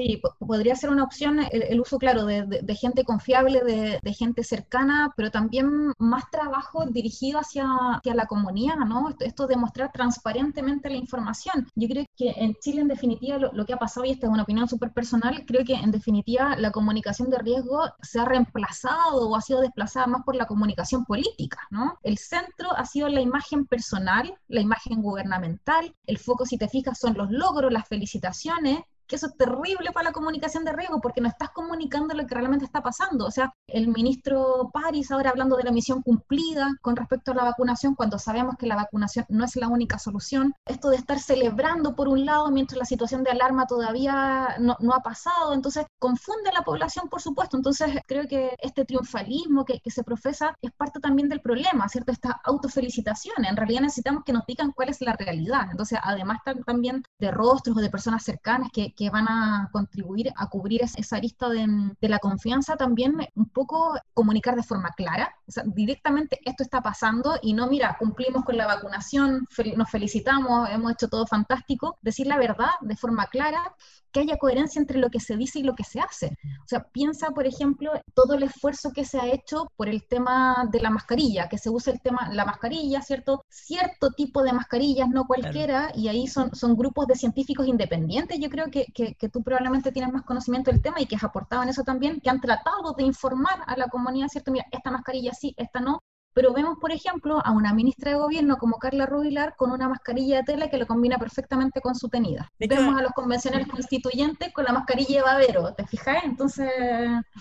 Sí, 0.00 0.22
podría 0.38 0.74
ser 0.76 0.88
una 0.88 1.04
opción 1.04 1.40
el, 1.52 1.78
uso, 1.78 1.98
claro, 1.98 2.24
de, 2.24 2.74
gente 2.74 3.04
confiable, 3.04 3.60
de, 4.02 4.14
gente 4.14 4.42
cercana, 4.44 5.12
pero 5.14 5.30
también 5.30 5.92
más 5.98 6.30
trabajo 6.30 6.86
dirigido 6.86 7.38
hacia, 7.38 7.66
hacia 7.96 8.14
la 8.14 8.24
comunidad, 8.24 8.76
¿no? 8.76 9.14
Esto, 9.20 9.46
de 9.46 9.56
mostrar 9.56 9.92
transparentemente 9.92 10.88
la 10.88 10.96
información. 10.96 11.68
Yo 11.74 11.86
creo 11.86 12.06
que 12.16 12.30
en 12.30 12.54
Chile, 12.54 12.80
en 12.80 12.88
definitiva, 12.88 13.36
lo, 13.36 13.66
que 13.66 13.74
ha 13.74 13.76
pasado, 13.76 14.06
y 14.06 14.12
esta 14.12 14.26
es 14.26 14.32
una 14.32 14.44
opinión 14.44 14.68
súper 14.68 14.90
personal, 14.90 15.44
creo 15.46 15.66
que 15.66 15.74
en 15.74 15.90
definitiva 15.90 16.56
la 16.56 16.70
comunicación 16.70 17.28
de 17.28 17.36
riesgo 17.36 17.82
se 18.00 18.20
ha 18.20 18.24
reemplazado 18.24 19.28
o 19.28 19.36
ha 19.36 19.42
sido 19.42 19.60
desplazada 19.60 20.06
más 20.06 20.22
por 20.24 20.34
la 20.34 20.46
comunicación 20.46 21.04
política, 21.04 21.58
¿no? 21.68 21.98
El 22.02 22.16
centro 22.16 22.72
ha 22.74 22.86
sido 22.86 23.10
la 23.10 23.20
imagen 23.20 23.66
personal, 23.66 24.32
la 24.48 24.62
imagen 24.62 25.02
gubernamental, 25.02 25.94
el 26.06 26.16
foco, 26.16 26.46
si 26.46 26.56
te 26.56 26.68
fijas, 26.68 26.98
son 26.98 27.12
los 27.18 27.30
logros, 27.30 27.70
las 27.70 27.86
felicitaciones, 27.86 28.78
que 29.10 29.16
eso 29.16 29.26
es 29.26 29.36
terrible 29.36 29.90
para 29.92 30.04
la 30.04 30.12
comunicación 30.12 30.64
de 30.64 30.72
riesgo 30.72 31.00
porque 31.00 31.20
no 31.20 31.28
estás 31.28 31.50
comunicando 31.50 32.14
lo 32.14 32.24
que 32.26 32.34
realmente 32.34 32.64
está 32.64 32.80
pasando. 32.80 33.26
O 33.26 33.30
sea, 33.32 33.52
el 33.66 33.88
ministro 33.88 34.70
París 34.72 35.10
ahora 35.10 35.30
hablando 35.30 35.56
de 35.56 35.64
la 35.64 35.72
misión 35.72 36.00
cumplida 36.00 36.70
con 36.80 36.94
respecto 36.94 37.32
a 37.32 37.34
la 37.34 37.42
vacunación, 37.42 37.96
cuando 37.96 38.20
sabemos 38.20 38.54
que 38.56 38.66
la 38.66 38.76
vacunación 38.76 39.26
no 39.28 39.44
es 39.44 39.56
la 39.56 39.66
única 39.66 39.98
solución. 39.98 40.54
Esto 40.64 40.90
de 40.90 40.96
estar 40.96 41.18
celebrando 41.18 41.96
por 41.96 42.06
un 42.06 42.24
lado 42.24 42.52
mientras 42.52 42.78
la 42.78 42.84
situación 42.84 43.24
de 43.24 43.32
alarma 43.32 43.66
todavía 43.66 44.56
no, 44.60 44.76
ha 44.94 45.02
pasado, 45.02 45.54
entonces 45.54 45.86
confunde 45.98 46.50
a 46.50 46.52
la 46.52 46.62
población, 46.62 47.08
por 47.08 47.20
supuesto. 47.20 47.56
Entonces 47.56 47.90
creo 48.06 48.28
que 48.28 48.54
este 48.60 48.84
triunfalismo 48.84 49.64
que, 49.64 49.80
que 49.80 49.90
se 49.90 50.04
profesa 50.04 50.54
es 50.62 50.70
parte 50.72 51.00
también 51.00 51.28
del 51.28 51.40
problema, 51.40 51.88
¿cierto? 51.88 52.12
Esta 52.12 52.40
autofelicitación. 52.44 53.44
En 53.44 53.56
realidad 53.56 53.80
necesitamos 53.80 54.22
que 54.24 54.32
nos 54.32 54.46
digan 54.46 54.70
cuál 54.70 54.90
es 54.90 55.00
la 55.00 55.14
realidad. 55.14 55.66
Entonces, 55.68 55.98
además 56.00 56.38
también 56.64 57.02
de 57.18 57.30
rostros 57.32 57.76
o 57.76 57.80
de 57.80 57.90
personas 57.90 58.22
cercanas 58.22 58.70
que, 58.72 58.94
que 59.00 59.08
van 59.08 59.28
a 59.28 59.70
contribuir 59.72 60.30
a 60.36 60.50
cubrir 60.50 60.82
esa 60.82 61.16
arista 61.16 61.48
de, 61.48 61.66
la 62.02 62.18
confianza, 62.18 62.76
también 62.76 63.16
un 63.34 63.48
poco 63.48 63.94
comunicar 64.12 64.54
de 64.56 64.62
forma 64.62 64.90
clara, 64.90 65.34
o 65.48 65.50
sea, 65.50 65.64
directamente 65.66 66.38
esto 66.44 66.62
está 66.62 66.82
pasando 66.82 67.38
y 67.40 67.54
no, 67.54 67.66
mira, 67.66 67.96
cumplimos 67.98 68.44
con 68.44 68.58
la 68.58 68.66
vacunación, 68.66 69.46
nos 69.74 69.90
felicitamos, 69.90 70.68
hemos 70.68 70.92
hecho 70.92 71.08
todo 71.08 71.26
fantástico, 71.26 71.96
decir 72.02 72.26
la 72.26 72.36
verdad 72.36 72.72
de 72.82 72.94
forma 72.94 73.24
clara 73.28 73.74
que 74.12 74.20
haya 74.20 74.36
coherencia 74.36 74.80
entre 74.80 74.98
lo 74.98 75.10
que 75.10 75.20
se 75.20 75.36
dice 75.36 75.60
y 75.60 75.62
lo 75.62 75.74
que 75.74 75.84
se 75.84 76.00
hace. 76.00 76.26
O 76.64 76.66
sea, 76.66 76.84
piensa, 76.92 77.30
por 77.30 77.46
ejemplo, 77.46 77.92
todo 78.14 78.34
el 78.34 78.42
esfuerzo 78.42 78.90
que 78.94 79.04
se 79.04 79.18
ha 79.18 79.26
hecho 79.26 79.70
por 79.76 79.88
el 79.88 80.06
tema 80.06 80.68
de 80.70 80.80
la 80.80 80.90
mascarilla, 80.90 81.48
que 81.48 81.58
se 81.58 81.70
usa 81.70 81.92
el 81.92 82.00
tema, 82.00 82.28
la 82.32 82.44
mascarilla, 82.44 83.02
¿cierto? 83.02 83.44
Cierto 83.48 84.10
tipo 84.10 84.42
de 84.42 84.52
mascarillas, 84.52 85.08
no 85.08 85.24
cualquiera, 85.26 85.92
y 85.94 86.08
ahí 86.08 86.26
son, 86.26 86.54
son 86.54 86.76
grupos 86.76 87.06
de 87.06 87.14
científicos 87.14 87.66
independientes, 87.66 88.38
yo 88.38 88.48
creo 88.50 88.70
que, 88.70 88.86
que, 88.94 89.14
que, 89.14 89.28
tú 89.28 89.42
probablemente 89.42 89.92
tienes 89.92 90.12
más 90.12 90.22
conocimiento 90.22 90.70
del 90.70 90.82
tema 90.82 91.00
y 91.00 91.06
que 91.06 91.16
has 91.16 91.24
aportado 91.24 91.62
en 91.62 91.68
eso 91.68 91.82
también, 91.82 92.20
que 92.20 92.30
han 92.30 92.40
tratado 92.40 92.92
de 92.96 93.04
informar 93.04 93.62
a 93.66 93.76
la 93.76 93.88
comunidad, 93.88 94.28
¿cierto? 94.28 94.50
Mira, 94.50 94.66
esta 94.70 94.90
mascarilla 94.90 95.32
sí, 95.32 95.54
esta 95.56 95.80
no, 95.80 96.02
pero 96.32 96.52
vemos, 96.52 96.78
por 96.80 96.92
ejemplo, 96.92 97.40
a 97.44 97.50
una 97.50 97.74
ministra 97.74 98.12
de 98.12 98.18
gobierno 98.18 98.56
como 98.56 98.78
Carla 98.78 99.06
Rubilar 99.06 99.54
con 99.56 99.72
una 99.72 99.88
mascarilla 99.88 100.38
de 100.38 100.42
tela 100.44 100.70
que 100.70 100.78
lo 100.78 100.86
combina 100.86 101.18
perfectamente 101.18 101.80
con 101.80 101.94
su 101.94 102.08
tenida. 102.08 102.50
vemos 102.58 102.98
a 102.98 103.02
los 103.02 103.12
convencionales 103.12 103.66
constituyentes 103.68 104.52
con 104.52 104.64
la 104.64 104.72
mascarilla 104.72 105.16
de 105.16 105.22
babero, 105.22 105.74
¿te 105.74 105.86
fijas? 105.86 106.24
Entonces... 106.24 106.70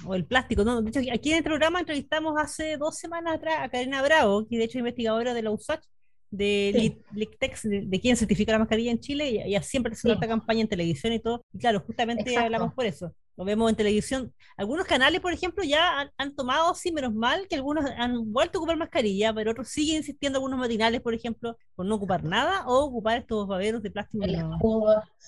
O 0.05 0.15
el 0.15 0.25
plástico, 0.25 0.63
¿no? 0.63 0.81
De 0.81 0.89
hecho, 0.89 1.00
aquí 1.13 1.31
en 1.31 1.38
el 1.38 1.43
programa 1.43 1.79
entrevistamos 1.79 2.36
hace 2.38 2.77
dos 2.77 2.98
semanas 2.98 3.36
atrás 3.36 3.55
a 3.62 3.69
Karina 3.69 4.01
Bravo, 4.01 4.48
que 4.48 4.58
de 4.58 4.63
hecho 4.63 4.77
es 4.77 4.81
investigadora 4.81 5.34
de 5.34 5.41
la 5.43 5.51
USACH, 5.51 5.84
de 6.31 7.01
Lictex, 7.13 7.63
de, 7.63 8.00
quién 8.00 8.15
certifica 8.15 8.51
la 8.51 8.60
mascarilla 8.60 8.91
en 8.91 9.00
Chile, 9.00 9.29
y 9.29 9.41
ella 9.41 9.62
siempre 9.62 9.93
hace 9.93 10.12
esta 10.12 10.27
campaña 10.27 10.62
en 10.62 10.67
televisión 10.67 11.13
y 11.13 11.19
todo. 11.19 11.43
Y 11.53 11.60
claro, 11.60 11.81
justamente 11.81 12.38
hablamos 12.38 12.74
por 12.74 12.86
eso. 12.86 13.13
Lo 13.39 13.46
vemos 13.46 13.69
en 13.69 13.77
televisión. 13.77 14.34
Algunos 14.58 14.86
canales, 14.86 15.22
por 15.22 15.31
ejemplo, 15.31 15.63
ya 15.63 16.12
han, 16.17 16.36
tomado, 16.36 16.75
sí, 16.75 16.91
menos 16.91 17.13
mal, 17.13 17.48
que 17.48 17.55
algunos 17.55 17.86
han 17.98 18.34
vuelto 18.34 18.58
a 18.58 18.60
ocupar 18.60 18.75
mascarilla, 18.75 19.34
pero 19.34 19.51
otros 19.51 19.69
siguen 19.69 19.96
insistiendo, 19.96 20.39
algunos 20.39 20.60
matinales, 20.60 21.00
por 21.00 21.13
ejemplo, 21.13 21.58
por 21.74 21.86
no 21.86 21.96
ocupar 21.96 22.22
nada 22.22 22.67
o 22.67 22.84
ocupar 22.84 23.19
estos 23.19 23.48
baberos 23.48 23.81
de 23.81 23.91
plástico 23.91 24.25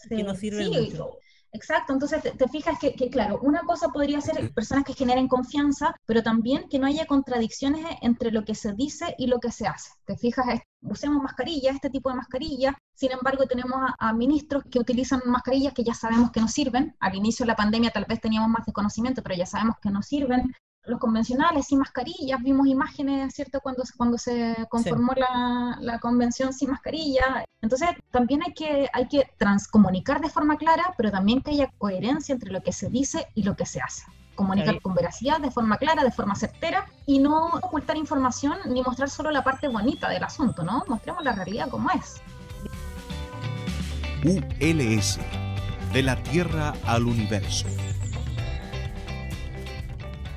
que 0.10 0.24
no 0.24 0.36
sirven 0.36 0.68
mucho. 0.72 1.20
Exacto, 1.54 1.92
entonces 1.92 2.24
te, 2.24 2.48
fijas 2.48 2.80
que, 2.80 3.10
claro, 3.10 3.40
una 3.42 3.62
cosa 3.62 3.90
podría 3.90 4.22
ser 4.22 4.54
personas 4.54 4.86
que 4.86 4.94
generen 4.94 5.28
confianza, 5.28 5.94
pero 6.06 6.24
también 6.24 6.70
que 6.70 6.80
no 6.80 6.88
haya 6.88 7.06
contradicciones 7.06 7.86
entre 8.02 8.32
lo 8.32 8.46
que 8.46 8.56
se 8.56 8.72
dice 8.74 9.16
y 9.18 9.28
lo 9.28 9.40
que 9.40 9.52
se 9.52 9.68
hace. 9.68 9.92
Te 10.06 10.16
fijas, 10.16 10.46
usemos 10.82 11.22
mascarilla, 11.22 11.72
este 11.72 11.90
tipo 11.90 12.10
de 12.10 12.16
mascarilla, 12.16 12.78
sin 12.94 13.12
embargo 13.12 13.46
tenemos 13.48 13.76
a, 14.00 14.14
ministros 14.14 14.64
que 14.72 14.80
utilizan 14.80 15.22
mascarillas 15.26 15.74
que 15.74 15.84
ya 15.84 15.94
sabemos 15.94 16.32
que 16.32 16.40
no 16.40 16.48
sirven. 16.48 16.96
Al 17.02 17.16
inicio 17.16 17.44
de 17.44 17.48
la 17.48 17.56
pandemia 17.58 17.92
tal 17.92 18.06
vez 18.06 18.22
teníamos 18.22 18.50
más 18.50 18.66
desconocimiento, 18.66 19.22
pero 19.22 19.36
ya 19.36 19.46
sabemos 19.46 19.76
que 19.82 19.90
no 19.90 20.02
sirven 20.02 20.54
los 20.86 21.00
convencionales 21.00 21.68
sin 21.68 21.80
mascarillas, 21.80 22.42
vimos 22.42 22.68
imágenes, 22.68 23.34
¿cierto?, 23.34 23.60
cuando, 23.62 23.84
cuando 23.98 24.18
se 24.18 24.56
conformó 24.70 25.14
la, 25.16 25.78
la, 25.80 26.00
convención 26.00 26.54
sin 26.54 26.72
mascarilla. 26.72 27.46
Entonces, 27.62 27.90
también 28.10 28.42
hay 28.44 28.54
que, 28.54 28.90
hay 28.92 29.08
que 29.08 29.30
transcomunicar 29.38 30.22
de 30.22 30.30
forma 30.30 30.58
clara, 30.58 30.94
pero 30.98 31.12
también 31.12 31.42
que 31.42 31.52
haya 31.52 31.72
coherencia 31.78 32.34
entre 32.34 32.52
lo 32.52 32.62
que 32.62 32.74
se 32.74 32.90
dice 32.90 33.28
y 33.36 33.44
lo 33.44 33.56
que 33.56 33.66
se 33.66 33.80
hace 33.80 34.04
comunicar 34.36 34.82
con 34.82 34.96
veracidad, 34.96 35.40
de 35.40 35.52
forma 35.52 35.78
clara, 35.78 36.04
de 36.04 36.12
forma 36.12 36.36
certera 36.36 36.88
y 37.06 37.20
no 37.20 37.48
ocultar 37.62 37.96
información 37.96 38.58
ni 38.70 38.82
mostrar 38.82 39.10
solo 39.10 39.30
la 39.30 39.44
parte 39.44 39.68
bonita 39.68 40.10
del 40.10 40.24
asunto, 40.24 40.64
¿no? 40.64 40.84
Mostremos 40.88 41.24
la 41.24 41.34
realidad 41.34 41.70
como 41.70 41.90
es. 41.92 42.22
ULS, 44.24 45.20
de 45.94 46.04
la 46.04 46.16
Tierra 46.24 46.74
al 46.86 47.06
Universo. 47.06 47.68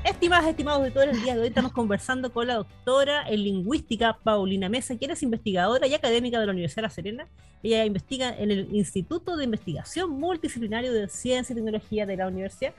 Estimadas, 0.05 0.51
estimados 0.51 0.93
todo 0.93 1.05
el 1.05 1.23
día 1.23 1.35
de 1.35 1.41
hoy 1.41 1.47
estamos 1.47 1.73
conversando 1.73 2.31
con 2.31 2.47
la 2.47 2.57
doctora 2.57 3.27
en 3.27 3.43
lingüística 3.43 4.19
Paulina 4.23 4.69
Mesa, 4.69 4.99
quien 4.99 5.11
es 5.13 5.23
investigadora 5.23 5.87
y 5.87 5.95
académica 5.95 6.39
de 6.39 6.45
la 6.45 6.53
Universidad 6.53 6.83
de 6.83 6.89
La 6.89 6.91
Serena. 6.91 7.29
Ella 7.63 7.87
investiga 7.87 8.37
en 8.37 8.51
el 8.51 8.75
Instituto 8.75 9.35
de 9.35 9.45
Investigación 9.45 10.11
Multidisciplinario 10.11 10.93
de 10.93 11.09
Ciencia 11.09 11.55
y 11.55 11.57
Tecnología 11.57 12.05
de 12.05 12.19
la 12.19 12.29
universidad. 12.29 12.75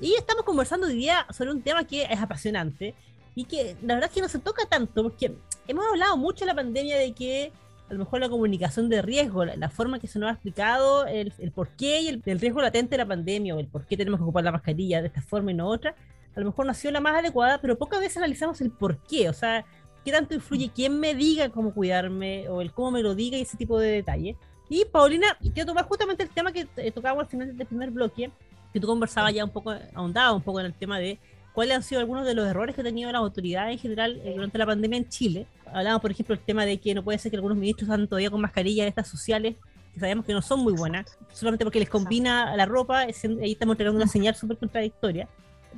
Y 0.00 0.14
estamos 0.14 0.44
conversando 0.44 0.86
hoy 0.86 0.94
día 0.94 1.26
sobre 1.28 1.50
un 1.50 1.60
tema 1.60 1.84
que 1.84 2.04
es 2.04 2.18
apasionante 2.18 2.94
y 3.34 3.44
que 3.44 3.76
la 3.82 3.94
verdad 3.94 4.08
es 4.08 4.14
que 4.14 4.22
no 4.22 4.28
se 4.30 4.38
toca 4.38 4.64
tanto, 4.64 5.02
porque 5.02 5.34
hemos 5.68 5.84
hablado 5.86 6.16
mucho 6.16 6.44
en 6.44 6.48
la 6.48 6.54
pandemia 6.54 6.96
de 6.96 7.12
que 7.12 7.52
a 7.90 7.92
lo 7.92 7.98
mejor 7.98 8.20
la 8.20 8.30
comunicación 8.30 8.88
de 8.88 9.02
riesgo, 9.02 9.44
la, 9.44 9.68
forma 9.68 9.98
que 9.98 10.08
se 10.08 10.18
nos 10.18 10.30
ha 10.30 10.32
explicado, 10.32 11.06
el, 11.06 11.34
el 11.38 11.52
porqué 11.52 12.00
y 12.00 12.08
el, 12.08 12.22
el, 12.24 12.40
riesgo 12.40 12.62
latente 12.62 12.92
de 12.92 12.98
la 12.98 13.06
pandemia, 13.06 13.54
o 13.54 13.60
el 13.60 13.66
por 13.66 13.84
qué 13.84 13.98
tenemos 13.98 14.18
que 14.18 14.24
ocupar 14.24 14.44
la 14.44 14.52
mascarilla 14.52 15.02
de 15.02 15.08
esta 15.08 15.20
forma 15.20 15.50
y 15.50 15.54
no 15.54 15.68
otra, 15.68 15.94
a 16.34 16.40
lo 16.40 16.46
mejor 16.46 16.66
no 16.66 16.72
ha 16.72 16.74
sido 16.74 16.92
la 16.92 17.00
más 17.00 17.18
adecuada, 17.18 17.60
pero 17.60 17.76
pocas 17.76 18.00
veces 18.00 18.16
analizamos 18.16 18.60
el 18.60 18.70
por 18.70 18.98
qué, 18.98 19.28
o 19.28 19.32
sea, 19.32 19.64
qué 20.04 20.12
tanto 20.12 20.34
influye 20.34 20.70
quién 20.74 20.98
me 20.98 21.14
diga 21.14 21.50
cómo 21.50 21.72
cuidarme 21.72 22.48
o 22.48 22.60
el 22.60 22.72
cómo 22.72 22.92
me 22.92 23.02
lo 23.02 23.14
diga 23.14 23.36
y 23.36 23.42
ese 23.42 23.56
tipo 23.56 23.78
de 23.78 23.90
detalle. 23.90 24.36
Y 24.68 24.84
Paulina, 24.86 25.36
quiero 25.40 25.66
tomar 25.66 25.84
justamente 25.84 26.22
el 26.22 26.30
tema 26.30 26.52
que 26.52 26.64
tocábamos 26.92 27.24
al 27.24 27.30
final 27.30 27.56
del 27.56 27.66
primer 27.66 27.90
bloque, 27.90 28.30
que 28.72 28.80
tú 28.80 28.86
conversabas 28.86 29.34
ya 29.34 29.44
un 29.44 29.50
poco, 29.50 29.74
ahondaba 29.94 30.32
un 30.32 30.42
poco 30.42 30.60
en 30.60 30.66
el 30.66 30.74
tema 30.74 30.98
de 30.98 31.18
cuáles 31.52 31.76
han 31.76 31.82
sido 31.82 32.00
algunos 32.00 32.24
de 32.24 32.34
los 32.34 32.48
errores 32.48 32.74
que 32.74 32.80
ha 32.80 32.84
tenido 32.84 33.12
la 33.12 33.18
autoridad 33.18 33.70
en 33.70 33.78
general 33.78 34.18
eh, 34.24 34.32
durante 34.34 34.56
la 34.56 34.64
pandemia 34.64 34.96
en 34.96 35.08
Chile. 35.08 35.46
Hablábamos, 35.66 36.00
por 36.00 36.10
ejemplo, 36.10 36.34
el 36.34 36.40
tema 36.40 36.64
de 36.64 36.78
que 36.78 36.94
no 36.94 37.04
puede 37.04 37.18
ser 37.18 37.30
que 37.30 37.36
algunos 37.36 37.58
ministros 37.58 37.90
andan 37.90 38.08
todavía 38.08 38.30
con 38.30 38.40
mascarillas 38.40 38.86
estas 38.86 39.08
sociales, 39.08 39.56
que 39.92 40.00
sabemos 40.00 40.24
que 40.24 40.32
no 40.32 40.40
son 40.40 40.60
muy 40.60 40.72
buenas, 40.72 41.18
solamente 41.34 41.66
porque 41.66 41.78
les 41.78 41.90
combina 41.90 42.56
la 42.56 42.64
ropa, 42.64 43.00
ahí 43.00 43.12
estamos 43.52 43.74
entregando 43.74 43.98
una 43.98 44.08
señal 44.08 44.34
súper 44.34 44.56
contradictoria 44.56 45.28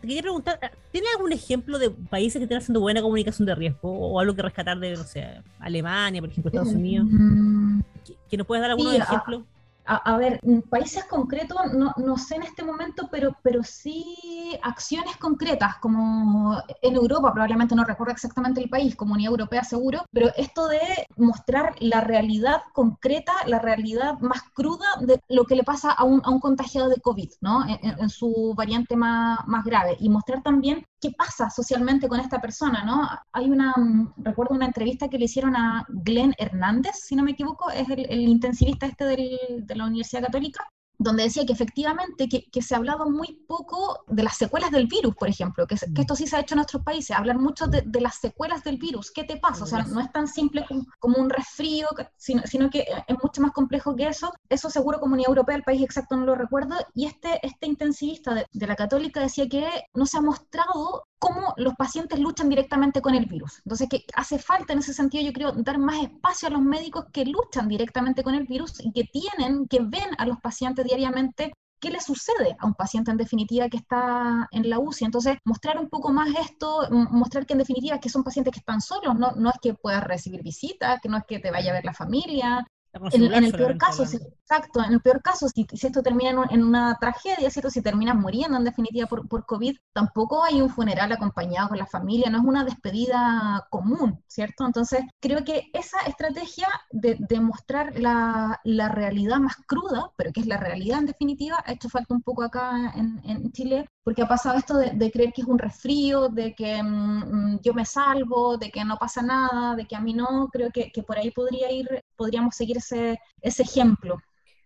te 0.00 0.06
quería 0.06 0.22
preguntar, 0.22 0.58
¿tiene 0.90 1.06
algún 1.16 1.32
ejemplo 1.32 1.78
de 1.78 1.90
países 1.90 2.38
que 2.38 2.44
estén 2.44 2.58
haciendo 2.58 2.80
buena 2.80 3.02
comunicación 3.02 3.46
de 3.46 3.54
riesgo 3.54 3.90
o 3.90 4.20
algo 4.20 4.34
que 4.34 4.42
rescatar 4.42 4.78
de, 4.78 4.96
no 4.96 5.04
sé, 5.04 5.42
Alemania, 5.58 6.20
por 6.20 6.30
ejemplo, 6.30 6.50
Estados 6.50 6.74
Unidos? 6.74 7.06
Mm. 7.10 7.80
¿Que, 8.28 8.36
nos 8.36 8.46
puedes 8.46 8.62
dar 8.62 8.70
algunos 8.70 8.94
ejemplos? 8.94 9.42
A, 9.86 10.16
ver, 10.16 10.40
países 10.70 11.04
concretos, 11.04 11.58
no, 11.74 11.92
no, 11.96 12.16
sé 12.16 12.36
en 12.36 12.44
este 12.44 12.64
momento, 12.64 13.08
pero, 13.10 13.36
pero 13.42 13.62
sí 13.62 14.58
acciones 14.62 15.16
concretas, 15.18 15.76
como 15.76 16.56
en 16.80 16.94
Europa, 16.94 17.32
probablemente 17.32 17.74
no 17.74 17.84
recuerdo 17.84 18.12
exactamente 18.12 18.62
el 18.62 18.70
país, 18.70 18.96
Comunidad 18.96 19.32
Europea 19.32 19.62
seguro, 19.62 20.06
pero 20.10 20.30
esto 20.36 20.68
de 20.68 20.80
mostrar 21.16 21.74
la 21.80 22.00
realidad 22.00 22.62
concreta, 22.72 23.32
la 23.46 23.58
realidad 23.58 24.18
más 24.20 24.42
cruda 24.54 24.86
de 25.00 25.20
lo 25.28 25.44
que 25.44 25.56
le 25.56 25.64
pasa 25.64 25.92
a 25.92 26.04
un, 26.04 26.22
a 26.24 26.30
un 26.30 26.40
contagiado 26.40 26.88
de 26.88 27.00
COVID, 27.00 27.30
¿no? 27.40 27.64
En, 27.68 28.08
su 28.08 28.54
variante 28.56 28.96
más, 28.96 29.38
más 29.46 29.64
grave, 29.64 29.96
y 30.00 30.08
mostrar 30.08 30.42
también 30.42 30.86
qué 31.04 31.10
pasa 31.12 31.50
socialmente 31.50 32.08
con 32.08 32.18
esta 32.18 32.40
persona, 32.40 32.82
¿no? 32.82 33.06
Hay 33.32 33.50
una, 33.50 33.74
mm, 33.76 34.14
recuerdo 34.16 34.54
una 34.54 34.64
entrevista 34.64 35.08
que 35.08 35.18
le 35.18 35.26
hicieron 35.26 35.54
a 35.54 35.84
Glenn 35.88 36.34
Hernández, 36.38 36.94
si 36.94 37.14
no 37.14 37.22
me 37.22 37.32
equivoco, 37.32 37.70
es 37.70 37.90
el, 37.90 38.20
intensivista 38.22 38.86
este 38.86 39.04
de 39.04 39.74
la 39.76 39.84
Universidad 39.84 40.22
Católica, 40.22 40.66
donde 41.04 41.24
decía 41.24 41.44
que 41.44 41.52
efectivamente 41.52 42.28
que, 42.28 42.62
se 42.62 42.74
ha 42.74 42.78
hablado 42.78 43.08
muy 43.10 43.44
poco 43.46 44.04
de 44.08 44.22
las 44.22 44.38
secuelas 44.38 44.70
del 44.70 44.86
virus, 44.86 45.14
por 45.14 45.28
ejemplo, 45.28 45.66
que, 45.66 45.74
esto 45.74 46.16
sí 46.16 46.26
se 46.26 46.36
ha 46.36 46.40
hecho 46.40 46.54
en 46.54 46.58
nuestros 46.58 46.82
países, 46.82 47.16
hablar 47.16 47.38
mucho 47.38 47.66
de, 47.66 47.84
las 48.00 48.16
secuelas 48.16 48.64
del 48.64 48.78
virus, 48.78 49.10
¿qué 49.10 49.24
te 49.24 49.36
pasa? 49.36 49.64
O 49.64 49.66
sea, 49.66 49.82
no 49.82 50.00
es 50.00 50.10
tan 50.12 50.26
simple 50.26 50.64
como, 50.98 51.18
un 51.18 51.30
resfrío, 51.30 51.88
sino, 52.16 52.70
que 52.70 52.86
es 53.06 53.16
mucho 53.22 53.42
más 53.42 53.52
complejo 53.52 53.94
que 53.94 54.08
eso. 54.08 54.32
Eso 54.48 54.70
seguro 54.70 54.98
Comunidad 54.98 55.28
Europea, 55.28 55.56
el 55.56 55.62
país 55.62 55.82
exacto 55.82 56.16
no 56.16 56.24
lo 56.24 56.34
recuerdo, 56.34 56.74
y 56.94 57.06
este, 57.06 57.38
este 57.46 57.66
intensivista 57.66 58.34
de, 58.34 58.46
de 58.50 58.66
la 58.66 58.74
católica 58.74 59.20
decía 59.20 59.48
que 59.48 59.68
no 59.92 60.06
se 60.06 60.16
ha 60.16 60.22
mostrado 60.22 61.04
cómo 61.24 61.54
los 61.56 61.74
pacientes 61.74 62.18
luchan 62.18 62.50
directamente 62.50 63.00
con 63.00 63.14
el 63.14 63.24
virus. 63.24 63.62
Entonces, 63.64 63.88
que 63.88 64.04
hace 64.14 64.38
falta 64.38 64.74
en 64.74 64.80
ese 64.80 64.92
sentido, 64.92 65.24
yo 65.24 65.32
creo, 65.32 65.52
dar 65.52 65.78
más 65.78 66.02
espacio 66.02 66.48
a 66.48 66.50
los 66.50 66.60
médicos 66.60 67.06
que 67.12 67.24
luchan 67.24 67.66
directamente 67.66 68.22
con 68.22 68.34
el 68.34 68.46
virus 68.46 68.74
y 68.84 68.92
que 68.92 69.04
tienen, 69.04 69.66
que 69.66 69.80
ven 69.80 70.10
a 70.18 70.26
los 70.26 70.38
pacientes 70.40 70.84
diariamente 70.96 71.52
qué 71.80 71.90
le 71.90 72.00
sucede 72.00 72.56
a 72.58 72.66
un 72.66 72.74
paciente 72.74 73.10
en 73.10 73.18
definitiva 73.18 73.68
que 73.68 73.76
está 73.76 74.48
en 74.50 74.70
la 74.70 74.78
UCI. 74.78 75.04
Entonces, 75.04 75.36
mostrar 75.44 75.78
un 75.78 75.90
poco 75.90 76.12
más 76.12 76.28
esto, 76.38 76.88
mostrar 76.90 77.44
que 77.44 77.52
en 77.52 77.58
definitiva 77.58 78.00
que 78.00 78.08
son 78.08 78.24
pacientes 78.24 78.52
que 78.52 78.60
están 78.60 78.80
solos, 78.80 79.14
no, 79.18 79.32
no 79.32 79.50
es 79.50 79.56
que 79.60 79.74
puedas 79.74 80.02
recibir 80.02 80.42
visitas, 80.42 80.98
que 81.02 81.10
no 81.10 81.18
es 81.18 81.24
que 81.28 81.40
te 81.40 81.50
vaya 81.50 81.70
a 81.70 81.74
ver 81.74 81.84
la 81.84 81.92
familia, 81.92 82.66
en, 83.12 83.44
el 83.44 83.52
peor 83.52 83.76
caso, 83.76 84.04
exacto, 84.04 84.82
en 84.84 84.92
el 84.92 85.00
peor 85.00 85.20
caso, 85.22 85.48
si, 85.48 85.66
esto 85.72 86.02
termina 86.02 86.46
en, 86.50 86.62
una 86.62 86.96
tragedia, 87.00 87.50
¿cierto? 87.50 87.70
Si 87.70 87.82
terminas 87.82 88.16
muriendo 88.16 88.56
en 88.56 88.64
definitiva 88.64 89.06
por, 89.06 89.28
por, 89.28 89.46
COVID, 89.46 89.76
tampoco 89.92 90.44
hay 90.44 90.60
un 90.60 90.70
funeral 90.70 91.10
acompañado 91.12 91.68
con 91.68 91.78
la 91.78 91.86
familia, 91.86 92.30
no 92.30 92.38
es 92.38 92.44
una 92.44 92.64
despedida 92.64 93.66
común, 93.70 94.22
¿cierto? 94.26 94.64
Entonces, 94.64 95.00
creo 95.20 95.44
que 95.44 95.70
esa 95.72 95.98
estrategia 96.06 96.68
de, 96.90 97.16
de 97.18 97.40
mostrar 97.40 97.98
la, 97.98 98.60
la, 98.64 98.88
realidad 98.88 99.38
más 99.38 99.56
cruda, 99.66 100.10
pero 100.16 100.32
que 100.32 100.40
es 100.40 100.46
la 100.46 100.56
realidad 100.56 101.00
en 101.00 101.06
definitiva, 101.06 101.62
ha 101.64 101.72
hecho 101.72 101.88
falta 101.88 102.14
un 102.14 102.22
poco 102.22 102.42
acá 102.42 102.92
en, 102.94 103.20
en 103.24 103.52
Chile, 103.52 103.86
porque 104.04 104.22
ha 104.22 104.28
pasado 104.28 104.58
esto 104.58 104.76
de, 104.76 105.10
creer 105.10 105.32
que 105.32 105.40
es 105.40 105.48
un 105.48 105.58
resfrío, 105.58 106.28
de 106.28 106.54
que 106.54 106.82
mm, 106.82 107.54
mm, 107.54 107.60
yo 107.62 107.72
me 107.72 107.86
salvo, 107.86 108.58
de 108.58 108.70
que 108.70 108.84
no 108.84 108.98
pasa 108.98 109.22
nada, 109.22 109.74
de 109.74 109.86
que 109.86 109.96
a 109.96 110.00
mí 110.00 110.12
no, 110.12 110.48
creo 110.52 110.70
que, 110.70 110.92
que 110.92 111.02
por 111.02 111.18
ahí 111.18 111.30
podría 111.30 111.72
ir, 111.72 111.88
podríamos 112.14 112.54
seguir 112.54 112.76
ese, 112.76 113.18
ese 113.40 113.62
ejemplo. 113.62 114.18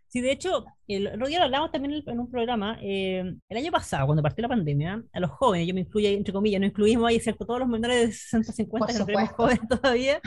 Sí, 0.09 0.23
de 0.23 0.33
hecho, 0.33 0.65
el 0.87 1.07
otro 1.07 1.27
día 1.27 1.39
lo 1.39 1.45
hablamos 1.45 1.71
también 1.71 2.03
en 2.05 2.19
un 2.19 2.31
programa, 2.31 2.79
eh, 2.81 3.23
el 3.47 3.57
año 3.57 3.71
pasado, 3.71 4.07
cuando 4.07 4.23
partió 4.23 4.41
la 4.41 4.49
pandemia, 4.49 5.05
a 5.13 5.21
los 5.21 5.31
jóvenes, 5.33 5.69
yo 5.69 5.75
me 5.75 5.81
incluyo 5.81 6.09
entre 6.09 6.33
comillas, 6.33 6.61
no 6.61 6.67
incluimos 6.67 7.07
ahí, 7.07 7.21
¿cierto? 7.21 7.45
Todos 7.45 7.61
los 7.61 7.69
menores 7.69 8.07
de 8.07 8.13
60, 8.13 8.53
50, 8.53 8.87
que 8.87 8.99
no 9.01 9.07
tenemos 9.07 9.31
jóvenes 9.33 9.69
todavía, 9.69 10.21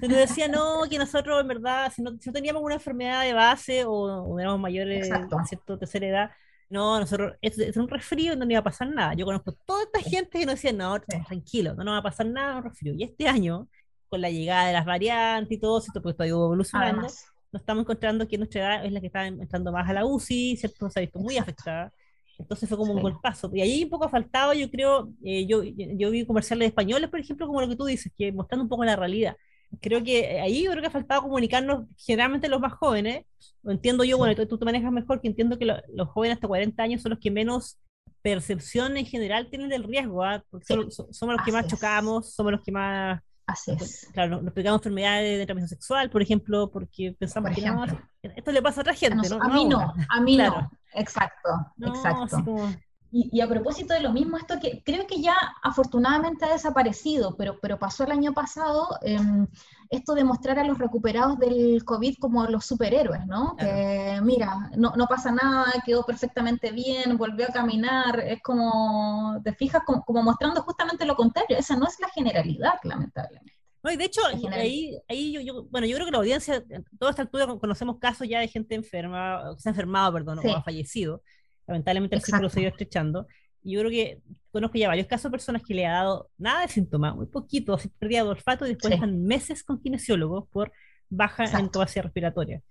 se 0.00 0.08
nos 0.08 0.18
decía, 0.18 0.48
no, 0.48 0.80
que 0.90 0.98
nosotros 0.98 1.40
en 1.40 1.46
verdad, 1.46 1.92
si 1.94 2.02
no, 2.02 2.10
si 2.18 2.30
no 2.30 2.32
teníamos 2.32 2.62
una 2.64 2.74
enfermedad 2.74 3.22
de 3.22 3.32
base 3.32 3.84
o, 3.84 3.92
o 3.92 4.40
éramos 4.40 4.58
mayores 4.58 5.08
de 5.08 5.26
cierta 5.46 5.78
tercera 5.78 6.06
edad, 6.08 6.30
no, 6.72 6.98
nosotros, 6.98 7.34
es, 7.42 7.58
es, 7.58 7.76
un 7.76 7.86
resfrío 7.86 8.32
y 8.32 8.36
no 8.36 8.46
nos 8.46 8.50
iba 8.50 8.60
a 8.60 8.64
pasar 8.64 8.88
nada. 8.88 9.12
Yo 9.12 9.26
conozco 9.26 9.52
toda 9.66 9.82
esta 9.82 10.00
gente 10.00 10.38
que 10.38 10.46
nos 10.46 10.54
decía, 10.54 10.72
no, 10.72 10.98
tranquilo, 11.00 11.74
no 11.74 11.84
nos 11.84 11.94
va 11.94 11.98
a 11.98 12.02
pasar 12.02 12.26
nada, 12.26 12.56
un 12.56 12.64
resfrío. 12.64 12.94
Y 12.94 13.02
este 13.02 13.28
año, 13.28 13.68
con 14.08 14.22
la 14.22 14.30
llegada 14.30 14.68
de 14.68 14.72
las 14.72 14.86
variantes 14.86 15.52
y 15.52 15.60
todo, 15.60 15.82
¿cierto? 15.82 16.00
Porque 16.00 16.16
todavía 16.16 16.32
evolucionando, 16.32 17.02
nos 17.02 17.60
estamos 17.60 17.82
encontrando 17.82 18.26
que 18.26 18.38
nuestra 18.38 18.60
edad 18.60 18.86
es 18.86 18.92
la 18.92 19.00
que 19.00 19.06
está 19.08 19.26
entrando 19.26 19.70
más 19.70 19.86
a 19.86 19.92
la 19.92 20.06
UCI, 20.06 20.56
¿cierto? 20.56 20.88
Se 20.88 20.98
ha 20.98 21.02
visto 21.02 21.18
muy 21.18 21.36
afectada. 21.36 21.92
Entonces 22.38 22.66
fue 22.66 22.78
como 22.78 22.94
un 22.94 23.02
golpazo. 23.02 23.50
Y 23.52 23.60
ahí 23.60 23.84
un 23.84 23.90
poco 23.90 24.06
ha 24.06 24.08
faltado, 24.08 24.54
yo 24.54 24.70
creo, 24.70 25.12
eh, 25.22 25.46
yo, 25.46 25.62
yo 25.62 26.10
vi 26.10 26.24
comerciales 26.24 26.68
españoles, 26.68 27.10
por 27.10 27.20
ejemplo, 27.20 27.46
como 27.46 27.60
lo 27.60 27.68
que 27.68 27.76
tú 27.76 27.84
dices, 27.84 28.10
que 28.16 28.32
mostrando 28.32 28.62
un 28.62 28.70
poco 28.70 28.82
la 28.84 28.96
realidad 28.96 29.36
creo 29.80 30.02
que 30.02 30.40
ahí 30.40 30.64
yo 30.64 30.70
creo 30.70 30.82
que 30.82 30.88
ha 30.88 30.92
faltado 30.92 31.22
comunicarnos 31.22 31.86
generalmente 31.96 32.48
los 32.48 32.60
más 32.60 32.72
jóvenes. 32.74 33.24
Lo 33.62 33.72
entiendo 33.72 34.04
yo, 34.04 34.18
bueno, 34.18 34.34
tú, 34.46 34.58
te 34.58 34.64
manejas 34.64 34.92
mejor, 34.92 35.20
que 35.20 35.28
entiendo 35.28 35.58
que 35.58 35.66
los 35.66 36.08
jóvenes 36.08 36.36
hasta 36.36 36.48
40 36.48 36.82
años 36.82 37.02
son 37.02 37.10
los 37.10 37.18
que 37.18 37.30
menos 37.30 37.78
percepción 38.22 38.96
en 38.96 39.06
general 39.06 39.48
tienen 39.50 39.68
del 39.68 39.84
riesgo, 39.84 40.22
¿ah? 40.24 40.42
porque 40.50 40.66
somos 40.66 41.36
los 41.36 41.44
que 41.44 41.52
más 41.52 41.66
chocamos, 41.66 42.34
somos 42.34 42.52
los 42.52 42.62
que 42.62 42.72
más... 42.72 43.20
Así 43.44 43.72
es. 43.72 44.08
Claro, 44.12 44.40
nos 44.40 44.54
pegamos 44.54 44.78
enfermedades 44.78 45.38
de 45.38 45.44
transmisión 45.44 45.68
sexual, 45.68 46.10
por 46.10 46.22
ejemplo, 46.22 46.70
porque 46.70 47.14
pensamos 47.18 47.50
que 47.50 47.62
no, 47.62 47.84
esto 48.22 48.52
le 48.52 48.62
pasa 48.62 48.80
a 48.80 48.82
otra 48.82 48.94
gente, 48.94 49.28
¿no? 49.28 49.42
A 49.42 49.48
mí 49.48 49.64
no, 49.64 49.92
a 50.08 50.20
mí 50.20 50.36
no. 50.36 50.70
Exacto, 50.94 51.50
exacto. 51.80 52.72
Y, 53.14 53.42
a 53.42 53.46
propósito 53.46 53.92
de 53.92 54.00
lo 54.00 54.10
mismo, 54.10 54.38
esto 54.38 54.58
que 54.58 54.82
creo 54.82 55.06
que 55.06 55.20
ya 55.20 55.36
afortunadamente 55.62 56.46
ha 56.46 56.52
desaparecido, 56.52 57.36
pero, 57.36 57.58
pero 57.60 57.78
pasó 57.78 58.04
el 58.04 58.10
año 58.10 58.32
pasado, 58.32 58.88
em, 59.02 59.46
esto 59.90 60.14
de 60.14 60.24
mostrar 60.24 60.58
a 60.58 60.64
los 60.64 60.78
recuperados 60.78 61.38
del 61.38 61.84
COVID 61.84 62.16
como 62.18 62.46
los 62.46 62.64
superhéroes, 62.64 63.26
¿no? 63.26 63.54
Que 63.58 64.18
mira, 64.22 64.70
no, 64.78 64.94
no, 64.96 65.06
pasa 65.06 65.30
nada, 65.30 65.70
quedó 65.84 66.04
perfectamente 66.04 66.72
bien, 66.72 67.18
volvió 67.18 67.44
a 67.44 67.52
caminar, 67.52 68.18
es 68.20 68.40
como, 68.40 69.38
te 69.44 69.52
fijas, 69.52 69.82
como, 69.84 70.22
mostrando 70.22 70.62
justamente 70.62 71.04
lo 71.04 71.14
contrario, 71.14 71.58
esa 71.58 71.76
no 71.76 71.86
es 71.86 72.00
la 72.00 72.08
generalidad, 72.08 72.76
lamentablemente. 72.82 73.52
No, 73.82 73.92
y 73.92 73.96
de 73.96 74.04
hecho, 74.04 74.22
ahí, 74.52 74.98
ahí 75.06 75.44
yo, 75.44 75.64
bueno, 75.64 75.86
yo 75.86 75.96
creo 75.96 76.06
que 76.06 76.12
la 76.12 76.18
audiencia, 76.18 76.64
toda 76.98 77.10
esta 77.10 77.22
altura 77.22 77.58
conocemos 77.58 77.98
casos 77.98 78.26
ya 78.26 78.40
de 78.40 78.48
gente 78.48 78.74
enferma, 78.74 79.52
que 79.54 79.60
se 79.60 79.68
ha 79.68 79.72
enfermado, 79.72 80.14
perdón, 80.14 80.38
o 80.38 80.56
ha 80.56 80.62
fallecido. 80.62 81.20
Lamentablemente 81.66 82.16
el 82.16 82.22
círculo 82.22 82.48
se 82.48 82.60
ha 82.60 82.62
ido 82.62 82.70
estrechando. 82.70 83.26
Y 83.62 83.72
yo 83.72 83.80
creo 83.80 83.90
que 83.90 84.20
conozco 84.50 84.78
ya 84.78 84.88
varios 84.88 85.06
casos 85.06 85.24
de 85.24 85.30
personas 85.30 85.62
que 85.62 85.74
le 85.74 85.86
ha 85.86 85.92
dado 85.92 86.30
nada 86.36 86.62
de 86.62 86.68
síntomas, 86.68 87.14
muy 87.14 87.26
poquito, 87.26 87.74
así 87.74 87.88
pérdida 87.88 88.24
de 88.24 88.30
olfato 88.30 88.66
y 88.66 88.70
después 88.70 88.94
están 88.94 89.22
meses 89.24 89.64
con 89.64 89.80
kinesiólogos 89.80 90.48
por 90.48 90.72
baja 91.08 91.44
en 91.44 91.68
capacidad 91.68 92.04
respiratoria. 92.04 92.62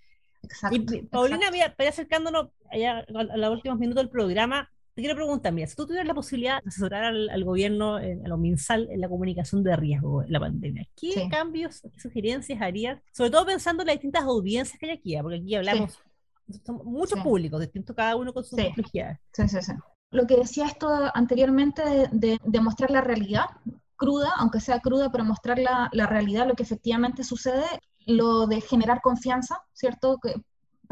Exacto, 0.44 0.96
y 0.96 1.02
Paulina, 1.04 1.48
para 1.50 1.84
ir 1.86 1.90
acercándonos 1.90 2.50
allá 2.70 3.06
a, 3.08 3.38
los 3.38 3.52
últimos 3.52 3.80
minutos 3.80 4.04
del 4.04 4.10
programa, 4.10 4.70
te 4.94 5.02
quiero 5.02 5.16
preguntar, 5.16 5.54
mira, 5.54 5.68
si 5.68 5.76
tú 5.76 5.86
tuvieras 5.86 6.08
la 6.08 6.14
posibilidad 6.14 6.62
de 6.62 6.68
asesorar 6.68 7.06
al, 7.06 7.44
gobierno, 7.44 7.96
a 7.96 8.28
lo 8.28 8.38
MinSal, 8.38 8.90
en 8.92 9.00
la 9.00 9.08
comunicación 9.08 9.64
de 9.64 9.76
riesgo 9.76 10.24
en 10.24 10.32
la 10.32 10.40
pandemia, 10.40 10.86
¿qué 11.00 11.28
cambios, 11.30 11.82
qué 11.82 12.00
sugerencias 12.00 12.62
harías? 12.62 13.00
Sobre 13.14 13.30
todo 13.30 13.46
pensando 13.46 13.84
en 13.84 13.88
las 13.88 13.96
distintas 13.96 14.24
audiencias 14.24 14.78
que 14.78 14.88
hay 14.88 14.98
aquí, 14.98 15.16
¿ah? 15.16 15.22
porque 15.22 15.38
aquí 15.38 15.56
hablamos, 15.56 15.94
son 15.94 16.11
muchos 16.84 17.20
públicos, 17.20 17.60
distintos 17.60 17.96
cada 17.96 18.16
uno 18.16 18.34
con 18.34 18.44
sus 18.44 18.60
complejidades. 18.60 19.20
Sí, 19.34 19.48
sí, 19.48 19.62
sí. 19.62 19.74
Lo 20.12 20.28
que 20.28 20.36
decía 20.36 20.66
esto 20.66 20.90
anteriormente 21.14 22.10
de, 22.12 22.38
de, 22.44 22.62
mostrar 22.62 22.92
la 22.92 23.02
realidad 23.02 23.46
cruda, 23.96 24.34
aunque 24.38 24.60
sea 24.60 24.82
cruda, 24.82 25.10
pero 25.12 25.24
mostrar 25.24 25.58
la, 25.58 25.90
la 25.94 26.06
realidad, 26.06 26.48
lo 26.48 26.56
que 26.56 26.64
efectivamente 26.64 27.24
sucede, 27.24 27.66
lo 28.06 28.48
de 28.48 28.60
generar 28.62 29.02
confianza, 29.02 29.62
¿cierto? 29.74 30.18
Que 30.22 30.36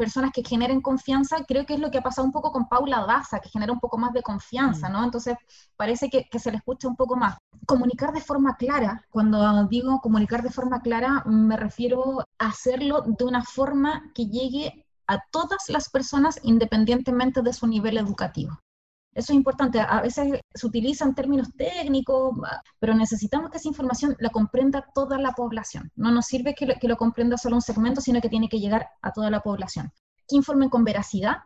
personas 0.00 0.30
que 0.32 0.42
generen 0.42 0.80
confianza, 0.80 1.44
creo 1.46 1.66
que 1.66 1.74
es 1.74 1.80
lo 1.80 1.90
que 1.90 1.98
ha 1.98 2.02
pasado 2.02 2.24
un 2.24 2.32
poco 2.32 2.50
con 2.50 2.66
Paula 2.70 3.04
Daza, 3.06 3.38
que 3.38 3.50
genera 3.50 3.70
un 3.70 3.80
poco 3.80 3.98
más 3.98 4.14
de 4.14 4.22
confianza, 4.22 4.88
mm. 4.88 4.92
¿no? 4.92 5.04
Entonces, 5.04 5.36
parece 5.76 6.08
que, 6.08 6.26
se 6.38 6.50
le 6.50 6.56
escucha 6.56 6.88
un 6.88 6.96
poco 6.96 7.16
más. 7.16 7.36
Comunicar 7.66 8.10
de 8.14 8.22
forma 8.22 8.56
clara, 8.56 9.04
cuando 9.10 9.66
digo 9.66 10.00
comunicar 10.00 10.42
de 10.42 10.48
forma 10.48 10.80
clara, 10.80 11.22
me 11.26 11.54
refiero 11.58 12.20
a 12.20 12.46
hacerlo 12.46 13.02
de 13.06 13.24
una 13.24 13.44
forma 13.44 14.10
que 14.14 14.24
llegue 14.24 14.86
a 15.10 15.24
todas 15.32 15.68
las 15.68 15.90
personas 15.90 16.38
independientemente 16.44 17.42
de 17.42 17.52
su 17.52 17.66
nivel 17.66 17.98
educativo. 17.98 18.60
Eso 19.12 19.32
es 19.32 19.36
importante. 19.36 19.80
A 19.80 20.00
veces 20.00 20.40
se 20.54 20.66
utilizan 20.66 21.16
términos 21.16 21.48
técnicos, 21.56 22.36
pero 22.78 22.94
necesitamos 22.94 23.50
que 23.50 23.58
esa 23.58 23.66
información 23.66 24.16
la 24.20 24.30
comprenda 24.30 24.86
toda 24.94 25.18
la 25.18 25.32
población. 25.32 25.90
No 25.96 26.12
nos 26.12 26.26
sirve 26.26 26.54
que 26.54 26.88
lo, 26.88 26.96
comprenda 26.96 27.36
solo 27.36 27.56
un 27.56 27.62
segmento, 27.62 28.00
sino 28.00 28.20
que 28.20 28.28
tiene 28.28 28.48
que 28.48 28.60
llegar 28.60 28.88
a 29.02 29.12
toda 29.12 29.30
la 29.30 29.40
población. 29.40 29.90
Que 30.28 30.36
informen 30.36 30.68
con 30.68 30.84
veracidad, 30.84 31.38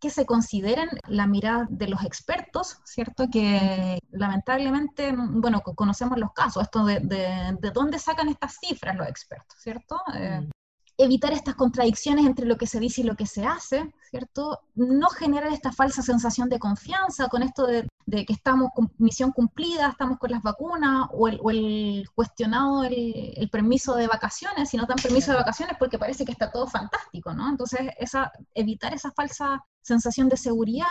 que 0.00 0.10
se 0.10 0.26
consideren 0.26 0.88
la 1.06 1.28
mirada 1.28 1.68
de 1.70 1.86
los 1.86 2.02
expertos, 2.02 2.80
¿cierto? 2.84 3.28
Que 3.30 4.00
lamentablemente, 4.10 5.14
bueno, 5.16 5.60
conocemos 5.60 6.18
los 6.18 6.32
casos, 6.32 6.64
esto 6.64 6.84
de, 6.84 6.98
de, 6.98 7.70
dónde 7.70 8.00
sacan 8.00 8.28
estas 8.28 8.58
cifras 8.58 8.96
los 8.96 9.06
expertos, 9.06 9.56
¿cierto? 9.60 10.02
Eh, 10.12 10.40
mm 10.40 10.61
evitar 11.04 11.32
estas 11.32 11.54
contradicciones 11.54 12.26
entre 12.26 12.46
lo 12.46 12.56
que 12.56 12.66
se 12.66 12.78
dice 12.78 13.00
y 13.00 13.04
lo 13.04 13.16
que 13.16 13.26
se 13.26 13.44
hace, 13.44 13.92
¿cierto? 14.10 14.60
No 14.74 15.08
generar 15.08 15.52
esta 15.52 15.72
falsa 15.72 16.02
sensación 16.02 16.48
de 16.48 16.58
confianza 16.58 17.28
con 17.28 17.42
esto 17.42 17.66
de, 17.66 17.88
que 18.06 18.32
estamos 18.32 18.70
con 18.74 18.92
misión 18.98 19.32
cumplida, 19.32 19.88
estamos 19.88 20.18
con 20.18 20.30
las 20.30 20.42
vacunas, 20.42 21.08
o 21.12 21.28
el, 21.28 22.08
cuestionado 22.14 22.84
el, 22.84 23.48
permiso 23.50 23.94
de 23.94 24.06
vacaciones, 24.06 24.70
si 24.70 24.76
no 24.76 24.86
dan 24.86 24.98
permiso 25.02 25.32
de 25.32 25.38
vacaciones 25.38 25.76
porque 25.78 25.98
parece 25.98 26.24
que 26.24 26.32
está 26.32 26.50
todo 26.50 26.66
fantástico, 26.66 27.32
¿no? 27.34 27.48
Entonces, 27.48 27.80
esa, 27.98 28.30
evitar 28.54 28.94
esa 28.94 29.10
falsa 29.12 29.64
sensación 29.82 30.28
de 30.28 30.36
seguridad, 30.36 30.86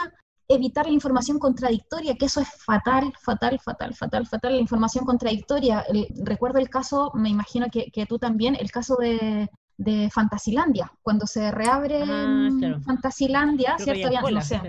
evitar 0.48 0.86
la 0.86 0.94
información 0.94 1.40
contradictoria, 1.40 2.16
que 2.16 2.26
eso 2.26 2.42
es 2.42 2.50
fatal, 2.66 3.14
fatal, 3.22 3.60
fatal, 3.60 3.96
fatal, 3.96 4.28
fatal, 4.28 4.54
la 4.54 4.62
información 4.62 5.06
contradictoria. 5.06 5.86
recuerdo 6.24 6.60
el 6.60 6.70
caso, 6.70 7.12
me 7.14 7.30
imagino 7.30 7.68
que, 7.72 7.90
que, 7.92 8.06
tú 8.06 8.20
también, 8.20 8.56
el 8.60 8.72
caso 8.72 8.98
de, 8.98 9.50
de 9.82 10.10
Fantasilandia. 10.12 10.92
Cuando 11.02 11.26
se 11.26 11.52
reabre 11.52 12.04
ah, 12.06 12.50
Fantasilandia, 12.86 13.78
¿cierto? 13.80 14.08
Había, 14.08 14.22
no 14.22 14.42
sé, 14.42 14.62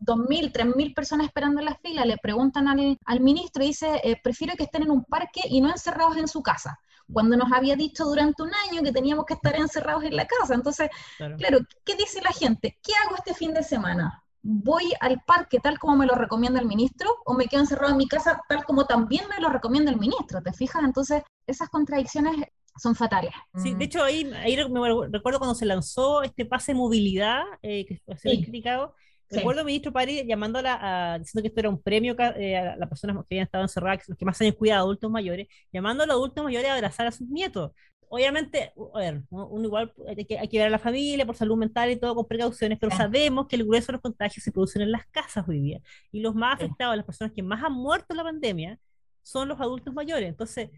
2.000, 0.00 0.52
3.000 0.52 0.94
personas 0.94 1.26
esperando 1.26 1.60
en 1.60 1.66
la 1.66 1.74
fila, 1.74 2.04
le 2.04 2.16
preguntan 2.16 2.66
al, 2.66 2.98
al 3.04 3.20
ministro 3.20 3.62
y 3.62 3.68
dice, 3.68 4.00
eh, 4.02 4.18
prefiero 4.22 4.54
que 4.56 4.64
estén 4.64 4.82
en 4.82 4.90
un 4.90 5.04
parque 5.04 5.42
y 5.48 5.60
no 5.60 5.70
encerrados 5.70 6.16
en 6.16 6.26
su 6.26 6.42
casa 6.42 6.78
cuando 7.12 7.36
nos 7.36 7.50
había 7.52 7.74
dicho 7.74 8.04
durante 8.04 8.42
un 8.44 8.52
año 8.68 8.82
que 8.82 8.92
teníamos 8.92 9.26
que 9.26 9.34
estar 9.34 9.56
encerrados 9.56 10.04
en 10.04 10.14
la 10.14 10.26
casa. 10.26 10.54
Entonces, 10.54 10.90
claro. 11.16 11.36
claro, 11.36 11.58
¿qué 11.84 11.96
dice 11.96 12.20
la 12.22 12.30
gente? 12.30 12.78
¿Qué 12.82 12.92
hago 13.04 13.16
este 13.16 13.34
fin 13.34 13.52
de 13.52 13.64
semana? 13.64 14.22
¿Voy 14.42 14.92
al 15.00 15.20
parque 15.26 15.58
tal 15.58 15.80
como 15.80 15.96
me 15.96 16.06
lo 16.06 16.14
recomienda 16.14 16.60
el 16.60 16.66
ministro 16.66 17.10
o 17.24 17.34
me 17.34 17.46
quedo 17.46 17.62
encerrado 17.62 17.90
en 17.90 17.96
mi 17.98 18.06
casa 18.06 18.40
tal 18.48 18.64
como 18.64 18.86
también 18.86 19.24
me 19.28 19.40
lo 19.40 19.48
recomienda 19.48 19.90
el 19.90 19.98
ministro? 19.98 20.40
¿Te 20.40 20.52
fijas? 20.52 20.84
Entonces, 20.84 21.24
esas 21.48 21.68
contradicciones 21.68 22.36
son 22.76 22.94
fatales. 22.94 23.32
Sí, 23.56 23.70
de 23.70 23.76
mm. 23.76 23.82
hecho 23.82 24.02
ahí, 24.02 24.30
ahí 24.36 24.56
me 24.68 25.08
recuerdo 25.10 25.38
cuando 25.38 25.54
se 25.54 25.66
lanzó 25.66 26.22
este 26.22 26.46
pase 26.46 26.74
movilidad, 26.74 27.42
eh, 27.62 27.86
que 27.86 28.00
se 28.16 28.28
había 28.28 28.42
criticado, 28.42 28.94
recuerdo 29.30 29.60
al 29.60 29.66
ministro 29.66 29.92
París 29.92 30.24
llamándola 30.26 30.78
a, 31.14 31.18
diciendo 31.18 31.42
que 31.42 31.48
esto 31.48 31.60
era 31.60 31.68
un 31.68 31.80
premio 31.80 32.16
eh, 32.36 32.56
a 32.56 32.76
las 32.76 32.88
personas 32.88 33.16
que 33.16 33.34
habían 33.34 33.44
estado 33.44 33.64
encerradas, 33.64 34.08
los 34.08 34.18
que 34.18 34.24
más 34.24 34.40
años 34.40 34.54
cuidado, 34.56 34.84
adultos 34.84 35.10
mayores, 35.10 35.48
llamando 35.72 36.02
a 36.04 36.06
los 36.06 36.14
adultos 36.14 36.44
mayores 36.44 36.70
a 36.70 36.74
abrazar 36.74 37.06
a 37.06 37.12
sus 37.12 37.28
nietos. 37.28 37.72
Obviamente, 38.12 38.72
a 38.92 38.98
ver, 38.98 39.22
uno 39.30 39.64
igual 39.64 39.92
hay 40.08 40.24
que, 40.24 40.36
hay 40.36 40.48
que 40.48 40.58
ver 40.58 40.66
a 40.66 40.70
la 40.70 40.80
familia 40.80 41.24
por 41.24 41.36
salud 41.36 41.56
mental 41.56 41.92
y 41.92 41.96
todo 41.96 42.16
con 42.16 42.26
precauciones, 42.26 42.76
pero 42.80 42.94
sabemos 42.94 43.46
que 43.46 43.54
el 43.54 43.64
grueso 43.64 43.86
de 43.86 43.92
los 43.92 44.00
contagios 44.02 44.42
se 44.42 44.50
producen 44.50 44.82
en 44.82 44.90
las 44.90 45.06
casas 45.06 45.46
hoy 45.46 45.60
día. 45.60 45.80
Y 46.10 46.20
los 46.20 46.34
más 46.34 46.56
afectados, 46.56 46.96
las 46.96 47.06
personas 47.06 47.32
que 47.32 47.42
más 47.44 47.62
han 47.62 47.72
muerto 47.72 48.06
en 48.10 48.16
la 48.16 48.24
pandemia, 48.24 48.80
son 49.22 49.46
los 49.46 49.60
adultos 49.60 49.94
mayores. 49.94 50.28
Entonces, 50.28 50.70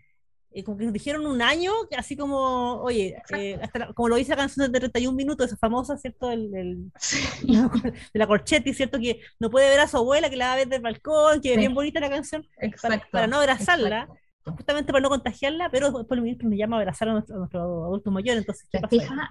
eh, 0.54 0.64
como 0.64 0.76
que 0.78 0.84
nos 0.84 0.92
dijeron 0.92 1.26
un 1.26 1.42
año, 1.42 1.72
así 1.96 2.16
como, 2.16 2.80
oye, 2.82 3.16
eh, 3.36 3.58
como 3.94 4.08
lo 4.08 4.16
dice 4.16 4.30
la 4.30 4.36
canción 4.36 4.70
de 4.70 4.78
31 4.78 5.16
minutos, 5.16 5.46
esa 5.46 5.56
famosa, 5.56 5.96
¿cierto? 5.96 6.30
El, 6.30 6.50
de 7.42 8.00
la 8.14 8.26
Corchetti, 8.26 8.74
¿cierto? 8.74 8.98
Que 8.98 9.20
no 9.38 9.50
puede 9.50 9.68
ver 9.68 9.80
a 9.80 9.88
su 9.88 9.96
abuela, 9.96 10.30
que 10.30 10.36
la 10.36 10.48
va 10.48 10.52
a 10.54 10.56
ver 10.56 10.68
del 10.68 10.82
balcón, 10.82 11.40
que 11.40 11.52
es 11.52 11.58
bien 11.58 11.74
bonita 11.74 12.00
la 12.00 12.10
canción, 12.10 12.46
para, 13.10 13.26
no 13.26 13.38
abrazarla, 13.38 14.08
justamente 14.44 14.92
para 14.92 15.02
no 15.02 15.08
contagiarla, 15.08 15.70
pero 15.70 15.90
después 15.90 16.18
el 16.18 16.22
ministro 16.22 16.48
me 16.48 16.56
llama 16.56 16.76
a 16.76 16.80
abrazar 16.80 17.08
a 17.08 17.12
nuestro, 17.12 17.84
adulto 17.84 18.10
mayor, 18.10 18.36
entonces, 18.36 18.68
¿qué 18.70 18.78
pasa? 18.78 19.30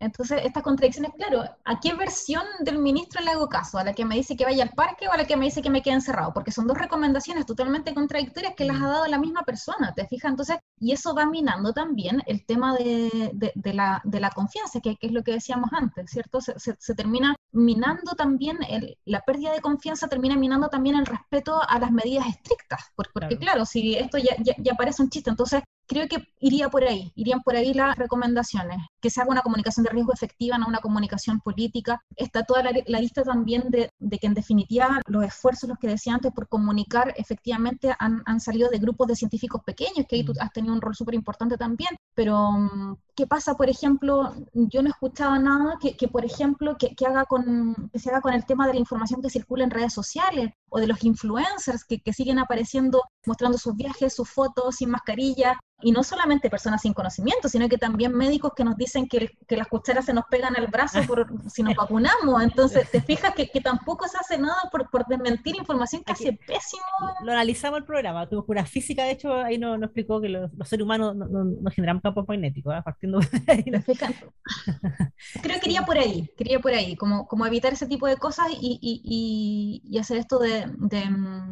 Entonces, 0.00 0.42
estas 0.44 0.62
contradicciones, 0.62 1.12
claro, 1.16 1.42
¿a 1.64 1.80
qué 1.80 1.94
versión 1.94 2.42
del 2.60 2.78
ministro 2.78 3.22
le 3.22 3.32
hago 3.32 3.48
caso? 3.48 3.78
¿A 3.78 3.84
la 3.84 3.92
que 3.92 4.04
me 4.04 4.14
dice 4.14 4.36
que 4.36 4.44
vaya 4.44 4.62
al 4.62 4.70
parque 4.70 5.08
o 5.08 5.12
a 5.12 5.16
la 5.16 5.26
que 5.26 5.36
me 5.36 5.46
dice 5.46 5.62
que 5.62 5.70
me 5.70 5.82
quede 5.82 5.94
encerrado? 5.94 6.32
Porque 6.32 6.52
son 6.52 6.66
dos 6.66 6.78
recomendaciones 6.78 7.46
totalmente 7.46 7.94
contradictorias 7.94 8.54
que 8.54 8.64
las 8.64 8.80
ha 8.80 8.86
dado 8.86 9.06
la 9.06 9.18
misma 9.18 9.42
persona, 9.42 9.92
¿te 9.94 10.06
fijas? 10.06 10.30
Entonces, 10.30 10.58
y 10.80 10.92
eso 10.92 11.14
va 11.14 11.26
minando 11.26 11.72
también 11.72 12.22
el 12.26 12.44
tema 12.46 12.76
de, 12.76 13.30
de, 13.32 13.74
la, 13.74 14.00
de 14.04 14.20
la, 14.20 14.30
confianza, 14.30 14.80
que, 14.80 14.96
que, 14.96 15.08
es 15.08 15.12
lo 15.12 15.24
que 15.24 15.32
decíamos 15.32 15.70
antes, 15.72 16.10
¿cierto? 16.10 16.40
Se, 16.40 16.54
se, 16.58 16.94
termina 16.94 17.34
minando 17.52 18.12
también, 18.12 18.58
el, 18.68 18.96
la 19.04 19.22
pérdida 19.22 19.52
de 19.52 19.60
confianza 19.60 20.08
termina 20.08 20.36
minando 20.36 20.68
también 20.68 20.96
el 20.96 21.06
respeto 21.06 21.60
a 21.68 21.78
las 21.78 21.90
medidas 21.90 22.26
estrictas, 22.28 22.92
porque, 22.94 23.36
claro. 23.38 23.64
si 23.64 23.96
esto 23.96 24.18
ya, 24.18 24.36
ya, 24.38 24.54
ya 24.58 24.74
parece 24.74 25.02
un 25.02 25.10
chiste, 25.10 25.30
entonces 25.30 25.62
creo 25.88 26.06
que 26.06 26.22
iría 26.38 26.68
por 26.68 26.84
ahí, 26.84 27.10
irían 27.16 27.42
por 27.42 27.56
ahí 27.56 27.74
las 27.74 27.96
recomendaciones, 27.96 28.78
que 29.00 29.10
se 29.10 29.20
haga 29.20 29.30
una 29.30 29.42
comunicación 29.42 29.84
de 29.84 29.90
riesgo 29.90 30.12
efectiva, 30.12 30.58
no 30.58 30.66
una 30.66 30.80
comunicación 30.80 31.40
política. 31.40 32.02
Está 32.16 32.44
toda 32.44 32.62
la, 32.62 33.00
lista 33.00 33.22
también 33.22 33.70
de, 33.70 33.90
que 34.18 34.26
en 34.26 34.34
definitiva 34.34 35.00
los 35.06 35.24
esfuerzos, 35.24 35.68
los 35.68 35.78
que 35.78 35.88
decía 35.88 36.14
antes, 36.14 36.32
por 36.32 36.48
comunicar 36.48 37.14
efectivamente 37.16 37.94
han, 37.98 38.40
salido 38.40 38.68
de 38.70 38.78
grupos 38.78 39.08
de 39.08 39.16
científicos 39.16 39.62
pequeños, 39.64 40.06
que 40.08 40.16
ahí 40.16 40.24
tú 40.24 40.32
mm. 40.32 40.40
has 40.40 40.52
tenido 40.52 40.74
un 40.74 40.80
rol 40.80 40.94
súper 40.94 41.14
importante 41.14 41.56
también, 41.56 41.90
pero 42.14 42.50
mm, 42.52 42.96
¿qué 43.14 43.26
pasa, 43.26 43.54
por 43.54 43.68
ejemplo? 43.68 44.34
Yo 44.52 44.82
no 44.82 44.88
he 44.88 44.90
escuchado 44.90 45.38
nada 45.38 45.78
que, 45.80 46.08
por 46.08 46.24
ejemplo, 46.24 46.76
que, 46.78 46.94
haga 47.06 47.24
con, 47.24 47.90
que 47.92 47.98
se 47.98 48.10
haga 48.10 48.20
con 48.20 48.32
el 48.32 48.46
tema 48.46 48.66
de 48.66 48.74
la 48.74 48.80
información 48.80 49.22
que 49.22 49.30
circula 49.30 49.64
en 49.64 49.70
redes 49.70 49.92
sociales 49.92 50.50
o 50.68 50.78
de 50.78 50.86
los 50.86 51.02
influencers 51.04 51.84
que, 51.84 52.00
que 52.00 52.12
siguen 52.12 52.38
apareciendo 52.38 53.02
mostrando 53.26 53.58
sus 53.58 53.76
viajes, 53.76 54.14
sus 54.14 54.28
fotos 54.28 54.76
sin 54.76 54.90
mascarilla, 54.90 55.58
y 55.80 55.92
no 55.92 56.02
solamente 56.02 56.50
personas 56.50 56.82
sin 56.82 56.92
conocimiento, 56.92 57.48
sino 57.48 57.68
que 57.68 57.78
también 57.78 58.12
médicos 58.12 58.52
que 58.56 58.64
nos 58.64 58.76
dicen 58.76 58.87
que, 59.08 59.36
que 59.46 59.56
las 59.56 59.68
cucharas 59.68 60.04
se 60.04 60.12
nos 60.12 60.24
pegan 60.26 60.56
al 60.56 60.66
brazo 60.66 61.00
por, 61.06 61.26
si 61.50 61.62
nos 61.62 61.74
vacunamos. 61.74 62.42
Entonces, 62.42 62.90
te 62.90 63.00
fijas 63.00 63.34
que, 63.34 63.48
que 63.48 63.60
tampoco 63.60 64.06
se 64.08 64.18
hace 64.18 64.38
nada 64.38 64.56
por, 64.70 64.90
por 64.90 65.06
desmentir 65.06 65.56
información 65.56 66.02
que 66.04 66.12
hace 66.12 66.32
pésimo. 66.32 66.82
Lo 67.22 67.32
analizamos 67.32 67.78
el 67.78 67.84
programa, 67.84 68.28
tuvimos 68.28 68.48
una 68.48 68.64
física, 68.64 69.04
de 69.04 69.12
hecho, 69.12 69.34
ahí 69.34 69.58
nos, 69.58 69.82
explicó 69.82 70.20
que 70.20 70.28
los, 70.28 70.50
seres 70.64 70.84
humanos 70.84 71.14
no, 71.16 71.26
no, 71.26 71.70
generan 71.70 72.00
campos 72.00 72.26
magnéticos, 72.26 72.74
¿eh? 72.74 72.82
partiendo 72.84 73.20
de 73.20 73.52
ahí. 73.52 73.64
Creo 75.42 75.60
que 75.60 75.68
iría 75.68 75.82
por 75.82 75.98
ahí, 75.98 76.30
quería 76.36 76.60
por 76.60 76.72
ahí, 76.72 76.96
como, 76.96 77.26
como 77.26 77.46
evitar 77.46 77.72
ese 77.72 77.86
tipo 77.86 78.06
de 78.06 78.16
cosas 78.16 78.48
y, 78.50 78.78
y, 78.80 79.82
y, 79.84 79.98
hacer 79.98 80.16
esto 80.18 80.38
de, 80.38 80.66
de, 80.76 81.04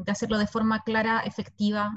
de 0.04 0.12
hacerlo 0.12 0.38
de 0.38 0.46
forma 0.46 0.82
clara, 0.82 1.20
efectiva, 1.20 1.92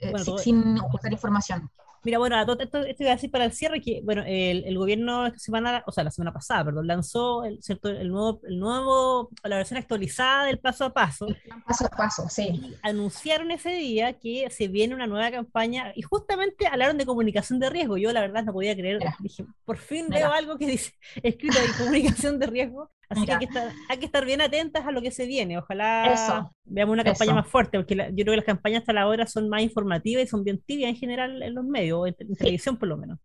eh, 0.00 0.12
sin, 0.42 0.78
ocultar 0.78 1.12
información. 1.12 1.70
Mira, 2.04 2.18
bueno, 2.18 2.40
esto, 2.40 2.58
esto, 2.60 2.78
voy 2.98 3.08
a 3.08 3.14
decir 3.14 3.30
para 3.30 3.44
el 3.44 3.52
cierre 3.52 3.80
que, 3.80 4.00
bueno, 4.02 4.22
el, 4.26 4.64
el, 4.64 4.78
gobierno 4.78 5.26
esta 5.26 5.38
semana, 5.38 5.82
o 5.86 5.92
sea, 5.92 6.04
la 6.04 6.10
semana 6.10 6.32
pasada, 6.32 6.64
perdón, 6.64 6.86
lanzó 6.86 7.44
el, 7.44 7.62
¿cierto? 7.62 7.88
el 7.88 8.08
nuevo, 8.08 8.40
el 8.44 8.58
nuevo, 8.58 9.30
la 9.42 9.56
versión 9.56 9.78
actualizada 9.78 10.44
del 10.44 10.58
paso 10.58 10.84
a 10.84 10.92
paso. 10.92 11.26
paso 11.66 11.86
a 11.86 11.88
paso, 11.90 12.28
sí. 12.28 12.76
Anunciaron 12.82 13.50
ese 13.50 13.70
día 13.70 14.12
que 14.14 14.48
se 14.50 14.68
viene 14.68 14.94
una 14.94 15.06
nueva 15.06 15.30
campaña 15.30 15.92
y 15.94 16.02
justamente 16.02 16.66
hablaron 16.66 16.98
de 16.98 17.06
comunicación 17.06 17.58
de 17.58 17.70
riesgo. 17.70 17.96
Yo 17.96 18.12
la 18.12 18.20
verdad 18.20 18.44
no 18.44 18.52
podía 18.52 18.74
creer, 18.76 19.00
dije, 19.20 19.44
por 19.64 19.78
fin 19.78 20.08
veo 20.08 20.32
algo 20.32 20.56
que 20.56 20.66
dice 20.66 20.92
escrito 21.22 21.58
de 21.60 21.66
comunicación 21.78 22.38
de 22.38 22.46
riesgo. 22.46 22.90
Así 23.08 23.24
que 23.24 23.32
hay 23.32 23.38
que, 23.38 23.44
estar, 23.46 23.72
hay 23.88 23.98
que 23.98 24.06
estar 24.06 24.24
bien 24.24 24.40
atentas 24.42 24.86
a 24.86 24.90
lo 24.90 25.00
que 25.00 25.10
se 25.10 25.26
viene. 25.26 25.58
Ojalá 25.58 26.50
veamos 26.64 26.92
una 26.92 27.04
campaña 27.04 27.34
más 27.34 27.48
fuerte, 27.48 27.78
porque 27.78 27.94
yo 27.96 28.24
creo 28.24 28.32
que 28.32 28.36
las 28.36 28.44
campañas 28.44 28.80
hasta 28.80 28.92
la 28.92 29.08
hora 29.08 29.26
son 29.26 29.48
más 29.48 29.62
informativas 29.62 30.24
y 30.24 30.26
son 30.26 30.44
bien 30.44 30.60
tibias 30.60 30.90
en 30.90 30.96
general 30.96 31.42
en 31.42 31.54
los 31.54 31.64
medios, 31.64 32.08
en, 32.08 32.36
televisión 32.36 32.76
por 32.76 32.88
lo 32.88 32.98
menos. 32.98 33.18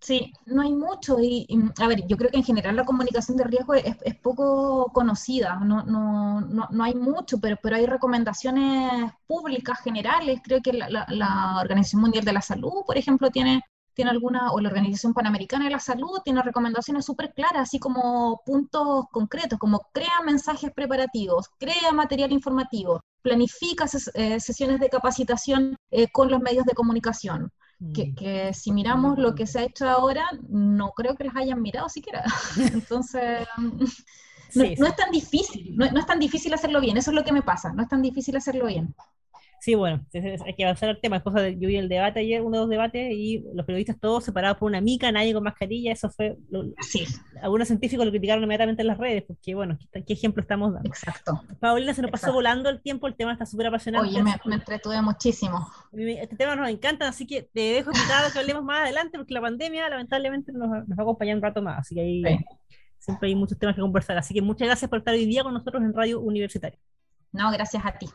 Sí, 0.00 0.32
no 0.46 0.62
hay 0.62 0.72
mucho. 0.72 1.18
Y, 1.20 1.46
a 1.78 1.86
ver, 1.86 2.06
yo 2.06 2.16
creo 2.16 2.30
que 2.30 2.38
en 2.38 2.44
general 2.44 2.74
la 2.76 2.84
comunicación 2.84 3.36
de 3.36 3.44
riesgo 3.44 3.74
es, 3.74 3.96
poco 4.22 4.90
conocida, 4.92 5.56
no, 5.56 5.82
no, 5.84 6.40
no, 6.40 6.68
no, 6.70 6.84
hay 6.84 6.94
mucho, 6.94 7.38
pero, 7.38 7.58
pero 7.62 7.76
hay 7.76 7.86
recomendaciones 7.86 9.12
públicas 9.26 9.78
generales. 9.80 10.40
Creo 10.42 10.62
que 10.62 10.72
la, 10.72 10.88
la, 10.88 11.58
Organización 11.60 12.02
Mundial 12.02 12.24
de 12.24 12.32
la 12.32 12.40
Salud, 12.40 12.84
por 12.86 12.96
ejemplo, 12.96 13.30
tiene, 13.30 13.62
tiene 13.94 14.10
alguna, 14.10 14.52
o 14.52 14.60
la 14.60 14.68
Organización 14.68 15.14
Panamericana 15.14 15.64
de 15.64 15.72
la 15.72 15.80
Salud 15.80 16.20
tiene 16.24 16.42
recomendaciones 16.42 17.04
súper 17.04 17.32
claras, 17.34 17.62
así 17.62 17.78
como 17.78 18.42
puntos 18.44 19.06
concretos, 19.10 19.58
como 19.58 19.88
crea 19.92 20.20
mensajes 20.24 20.70
preparativos, 20.72 21.48
crea 21.58 21.92
material 21.92 22.32
informativo, 22.32 23.00
planifica 23.22 23.86
eh, 24.14 24.40
sesiones 24.40 24.80
de 24.80 24.88
capacitación 24.88 25.76
eh, 25.90 26.08
con 26.12 26.30
los 26.30 26.40
medios 26.40 26.64
de 26.64 26.74
comunicación 26.74 27.50
que, 27.94 28.50
mm. 28.50 28.54
si 28.54 28.72
miramos 28.72 29.18
lo 29.18 29.34
que 29.34 29.46
se 29.46 29.58
ha 29.58 29.62
hecho 29.64 29.88
ahora, 29.88 30.28
no 30.48 30.90
creo 30.90 31.16
que 31.16 31.24
las 31.24 31.36
hayan 31.36 31.62
mirado 31.62 31.88
siquiera. 31.88 32.24
Entonces, 32.72 33.46
no, 34.54 34.64
es 34.64 34.96
tan 34.96 35.10
difícil, 35.10 35.76
no, 35.76 35.84
es 35.86 36.06
tan 36.06 36.18
difícil 36.18 36.52
hacerlo 36.52 36.80
bien, 36.80 36.96
eso 36.96 37.10
es 37.10 37.14
lo 37.14 37.24
que 37.24 37.32
me 37.32 37.42
pasa, 37.42 37.72
no 37.72 37.82
es 37.82 37.88
tan 37.88 38.02
difícil 38.02 38.36
hacerlo 38.36 38.66
bien. 38.66 38.94
Sí, 39.60 39.74
bueno, 39.74 40.02
hay 40.14 40.54
que 40.54 40.64
avanzar 40.64 40.88
el 40.88 41.00
tema. 41.00 41.16
Es 41.16 41.22
cosa 41.22 41.40
de, 41.40 41.58
yo 41.58 41.68
vi 41.68 41.76
el 41.76 41.90
debate 41.90 42.20
ayer, 42.20 42.40
uno 42.40 42.56
de 42.56 42.60
dos 42.60 42.70
debates, 42.70 43.12
y 43.12 43.44
los 43.52 43.66
periodistas 43.66 44.00
todos 44.00 44.24
separados 44.24 44.56
por 44.56 44.68
una 44.68 44.80
mica, 44.80 45.12
nadie 45.12 45.34
con 45.34 45.44
mascarilla. 45.44 45.92
Eso 45.92 46.08
fue. 46.08 46.38
sí. 46.80 47.04
Algunos 47.42 47.68
científicos 47.68 48.06
lo 48.06 48.10
criticaron 48.10 48.42
inmediatamente 48.42 48.80
en 48.80 48.88
las 48.88 48.96
redes, 48.96 49.22
porque, 49.26 49.54
bueno, 49.54 49.78
¿qué, 49.92 50.12
ejemplo 50.14 50.40
estamos 50.40 50.72
dando? 50.72 50.88
Exacto. 50.88 51.42
Paulina, 51.60 51.92
se 51.92 52.00
nos 52.00 52.10
pasó 52.10 52.32
volando 52.32 52.70
el 52.70 52.80
tiempo, 52.80 53.06
el 53.06 53.14
tema 53.14 53.32
está 53.32 53.44
súper 53.44 53.66
apasionante. 53.66 54.08
Oye, 54.08 54.22
me, 54.22 54.34
me, 54.46 54.54
entretuve 54.54 55.02
muchísimo. 55.02 55.68
Este 55.92 56.36
tema 56.36 56.56
nos 56.56 56.70
encanta, 56.70 57.06
así 57.06 57.26
que 57.26 57.42
te 57.42 57.60
dejo 57.60 57.90
invitado 57.94 58.32
que 58.32 58.38
hablemos 58.38 58.64
más 58.64 58.80
adelante, 58.80 59.18
porque 59.18 59.34
la 59.34 59.42
pandemia, 59.42 59.90
lamentablemente, 59.90 60.52
nos, 60.52 60.70
nos 60.70 60.98
va 60.98 61.00
a 61.00 61.02
acompañar 61.02 61.36
un 61.36 61.42
rato 61.42 61.60
más. 61.60 61.80
Así 61.80 61.94
que 61.94 62.00
ahí 62.00 62.22
siempre 62.98 63.28
hay 63.28 63.34
muchos 63.34 63.58
temas 63.58 63.74
que 63.74 63.82
conversar. 63.82 64.16
Así 64.16 64.32
que 64.32 64.40
muchas 64.40 64.66
gracias 64.66 64.88
por 64.88 65.00
estar 65.00 65.12
hoy 65.12 65.26
día 65.26 65.42
con 65.42 65.52
nosotros 65.52 65.82
en 65.82 65.92
Radio 65.92 66.18
Universitaria. 66.20 66.78
No, 67.32 67.50
gracias 67.50 67.84
a 67.84 67.92
ti. 67.92 68.06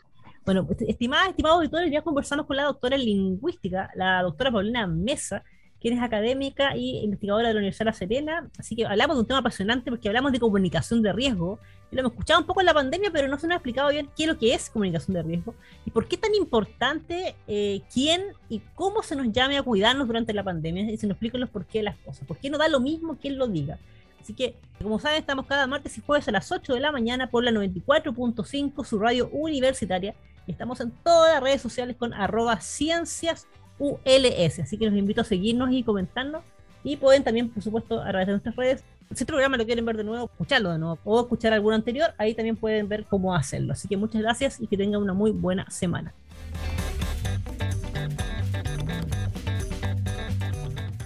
Bueno, 0.45 0.67
estimada, 0.87 1.27
estimados 1.27 1.57
auditores, 1.57 1.91
ya 1.91 2.03
conversamos 2.03 2.45
con 2.45 2.55
la 2.55 2.65
doctora 2.65 2.95
en 2.95 3.03
lingüística, 3.03 3.89
la 3.95 4.21
doctora 4.21 4.51
Paulina 4.51 4.85
Mesa, 4.85 5.43
quien 5.81 5.97
es 5.97 6.03
académica 6.03 6.77
y 6.77 6.99
investigadora 6.99 7.47
de 7.47 7.55
la 7.55 7.59
Universidad 7.61 7.85
de 7.85 7.91
La 7.91 7.93
Serena. 7.93 8.49
Así 8.59 8.75
que 8.75 8.85
hablamos 8.85 9.15
de 9.15 9.21
un 9.21 9.27
tema 9.27 9.39
apasionante 9.39 9.89
porque 9.89 10.07
hablamos 10.07 10.31
de 10.31 10.39
comunicación 10.39 11.01
de 11.01 11.13
riesgo. 11.13 11.59
lo 11.89 11.99
hemos 11.99 12.11
escuchado 12.11 12.41
un 12.41 12.45
poco 12.45 12.59
en 12.59 12.67
la 12.67 12.75
pandemia, 12.75 13.09
pero 13.11 13.27
no 13.27 13.39
se 13.39 13.47
nos 13.47 13.55
ha 13.55 13.57
explicado 13.57 13.89
bien 13.89 14.07
qué 14.15 14.25
es 14.25 14.29
lo 14.29 14.37
que 14.37 14.53
es 14.53 14.69
comunicación 14.69 15.15
de 15.15 15.23
riesgo 15.23 15.55
y 15.83 15.89
por 15.89 16.07
qué 16.07 16.13
es 16.13 16.21
tan 16.21 16.35
importante 16.35 17.35
eh, 17.47 17.81
quién 17.91 18.21
y 18.47 18.59
cómo 18.75 19.01
se 19.01 19.15
nos 19.15 19.31
llame 19.31 19.57
a 19.57 19.63
cuidarnos 19.63 20.05
durante 20.05 20.31
la 20.31 20.43
pandemia 20.43 20.91
y 20.91 20.97
se 20.97 21.07
nos 21.07 21.15
expliquen 21.15 21.41
los 21.41 21.49
por 21.49 21.65
qué 21.65 21.81
las 21.81 21.97
cosas. 21.97 22.27
¿Por 22.27 22.37
qué 22.37 22.51
no 22.51 22.59
da 22.59 22.67
lo 22.67 22.79
mismo 22.79 23.17
quien 23.17 23.39
lo 23.39 23.47
diga? 23.47 23.79
Así 24.21 24.35
que, 24.35 24.55
como 24.79 24.99
saben, 24.99 25.19
estamos 25.19 25.47
cada 25.47 25.65
martes 25.65 25.97
y 25.97 26.01
jueves 26.01 26.27
a 26.27 26.31
las 26.31 26.51
8 26.51 26.75
de 26.75 26.79
la 26.79 26.91
mañana 26.91 27.31
por 27.31 27.43
la 27.43 27.51
94.5, 27.51 28.85
su 28.85 28.99
radio 28.99 29.27
universitaria 29.29 30.13
estamos 30.51 30.79
en 30.81 30.91
todas 30.91 31.33
las 31.33 31.43
redes 31.43 31.61
sociales 31.61 31.95
con 31.97 32.13
arroba 32.13 32.59
ciencias 32.61 33.47
ULS. 33.79 34.59
Así 34.59 34.77
que 34.77 34.85
los 34.85 34.95
invito 34.95 35.21
a 35.21 35.23
seguirnos 35.23 35.71
y 35.71 35.83
comentarnos. 35.83 36.43
Y 36.83 36.97
pueden 36.97 37.23
también, 37.23 37.49
por 37.49 37.63
supuesto, 37.63 38.01
a 38.01 38.09
través 38.09 38.27
de 38.27 38.33
nuestras 38.33 38.55
redes. 38.55 38.83
Si 39.07 39.13
este 39.13 39.25
programa 39.25 39.57
lo 39.57 39.65
quieren 39.65 39.85
ver 39.85 39.97
de 39.97 40.03
nuevo, 40.03 40.25
escucharlo 40.25 40.71
de 40.71 40.77
nuevo 40.77 40.99
o 41.03 41.21
escuchar 41.21 41.53
alguno 41.53 41.75
anterior, 41.75 42.13
ahí 42.17 42.33
también 42.33 42.55
pueden 42.55 42.87
ver 42.87 43.05
cómo 43.05 43.35
hacerlo. 43.35 43.73
Así 43.73 43.87
que 43.87 43.97
muchas 43.97 44.21
gracias 44.21 44.59
y 44.59 44.67
que 44.67 44.77
tengan 44.77 45.01
una 45.01 45.13
muy 45.13 45.31
buena 45.31 45.69
semana. 45.69 46.13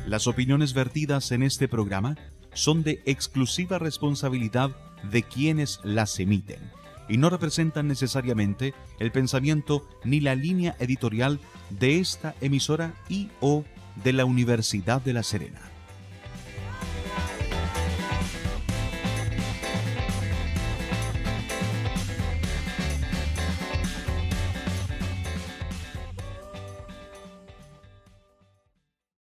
Las 0.05 0.27
opiniones 0.27 0.73
vertidas 0.73 1.31
en 1.31 1.43
este 1.43 1.67
programa 1.67 2.17
son 2.53 2.83
de 2.83 3.01
exclusiva 3.05 3.79
responsabilidad 3.79 4.71
de 5.11 5.23
quienes 5.23 5.79
las 5.83 6.19
emiten 6.19 6.78
y 7.09 7.17
no 7.17 7.29
representan 7.29 7.87
necesariamente 7.87 8.73
el 8.99 9.11
pensamiento 9.11 9.85
ni 10.05 10.21
la 10.21 10.35
línea 10.35 10.75
editorial 10.79 11.39
de 11.69 11.99
esta 11.99 12.35
emisora 12.39 12.93
y 13.09 13.29
o 13.41 13.65
de 14.03 14.13
la 14.13 14.25
Universidad 14.25 15.01
de 15.01 15.13
La 15.13 15.23
Serena. 15.23 15.59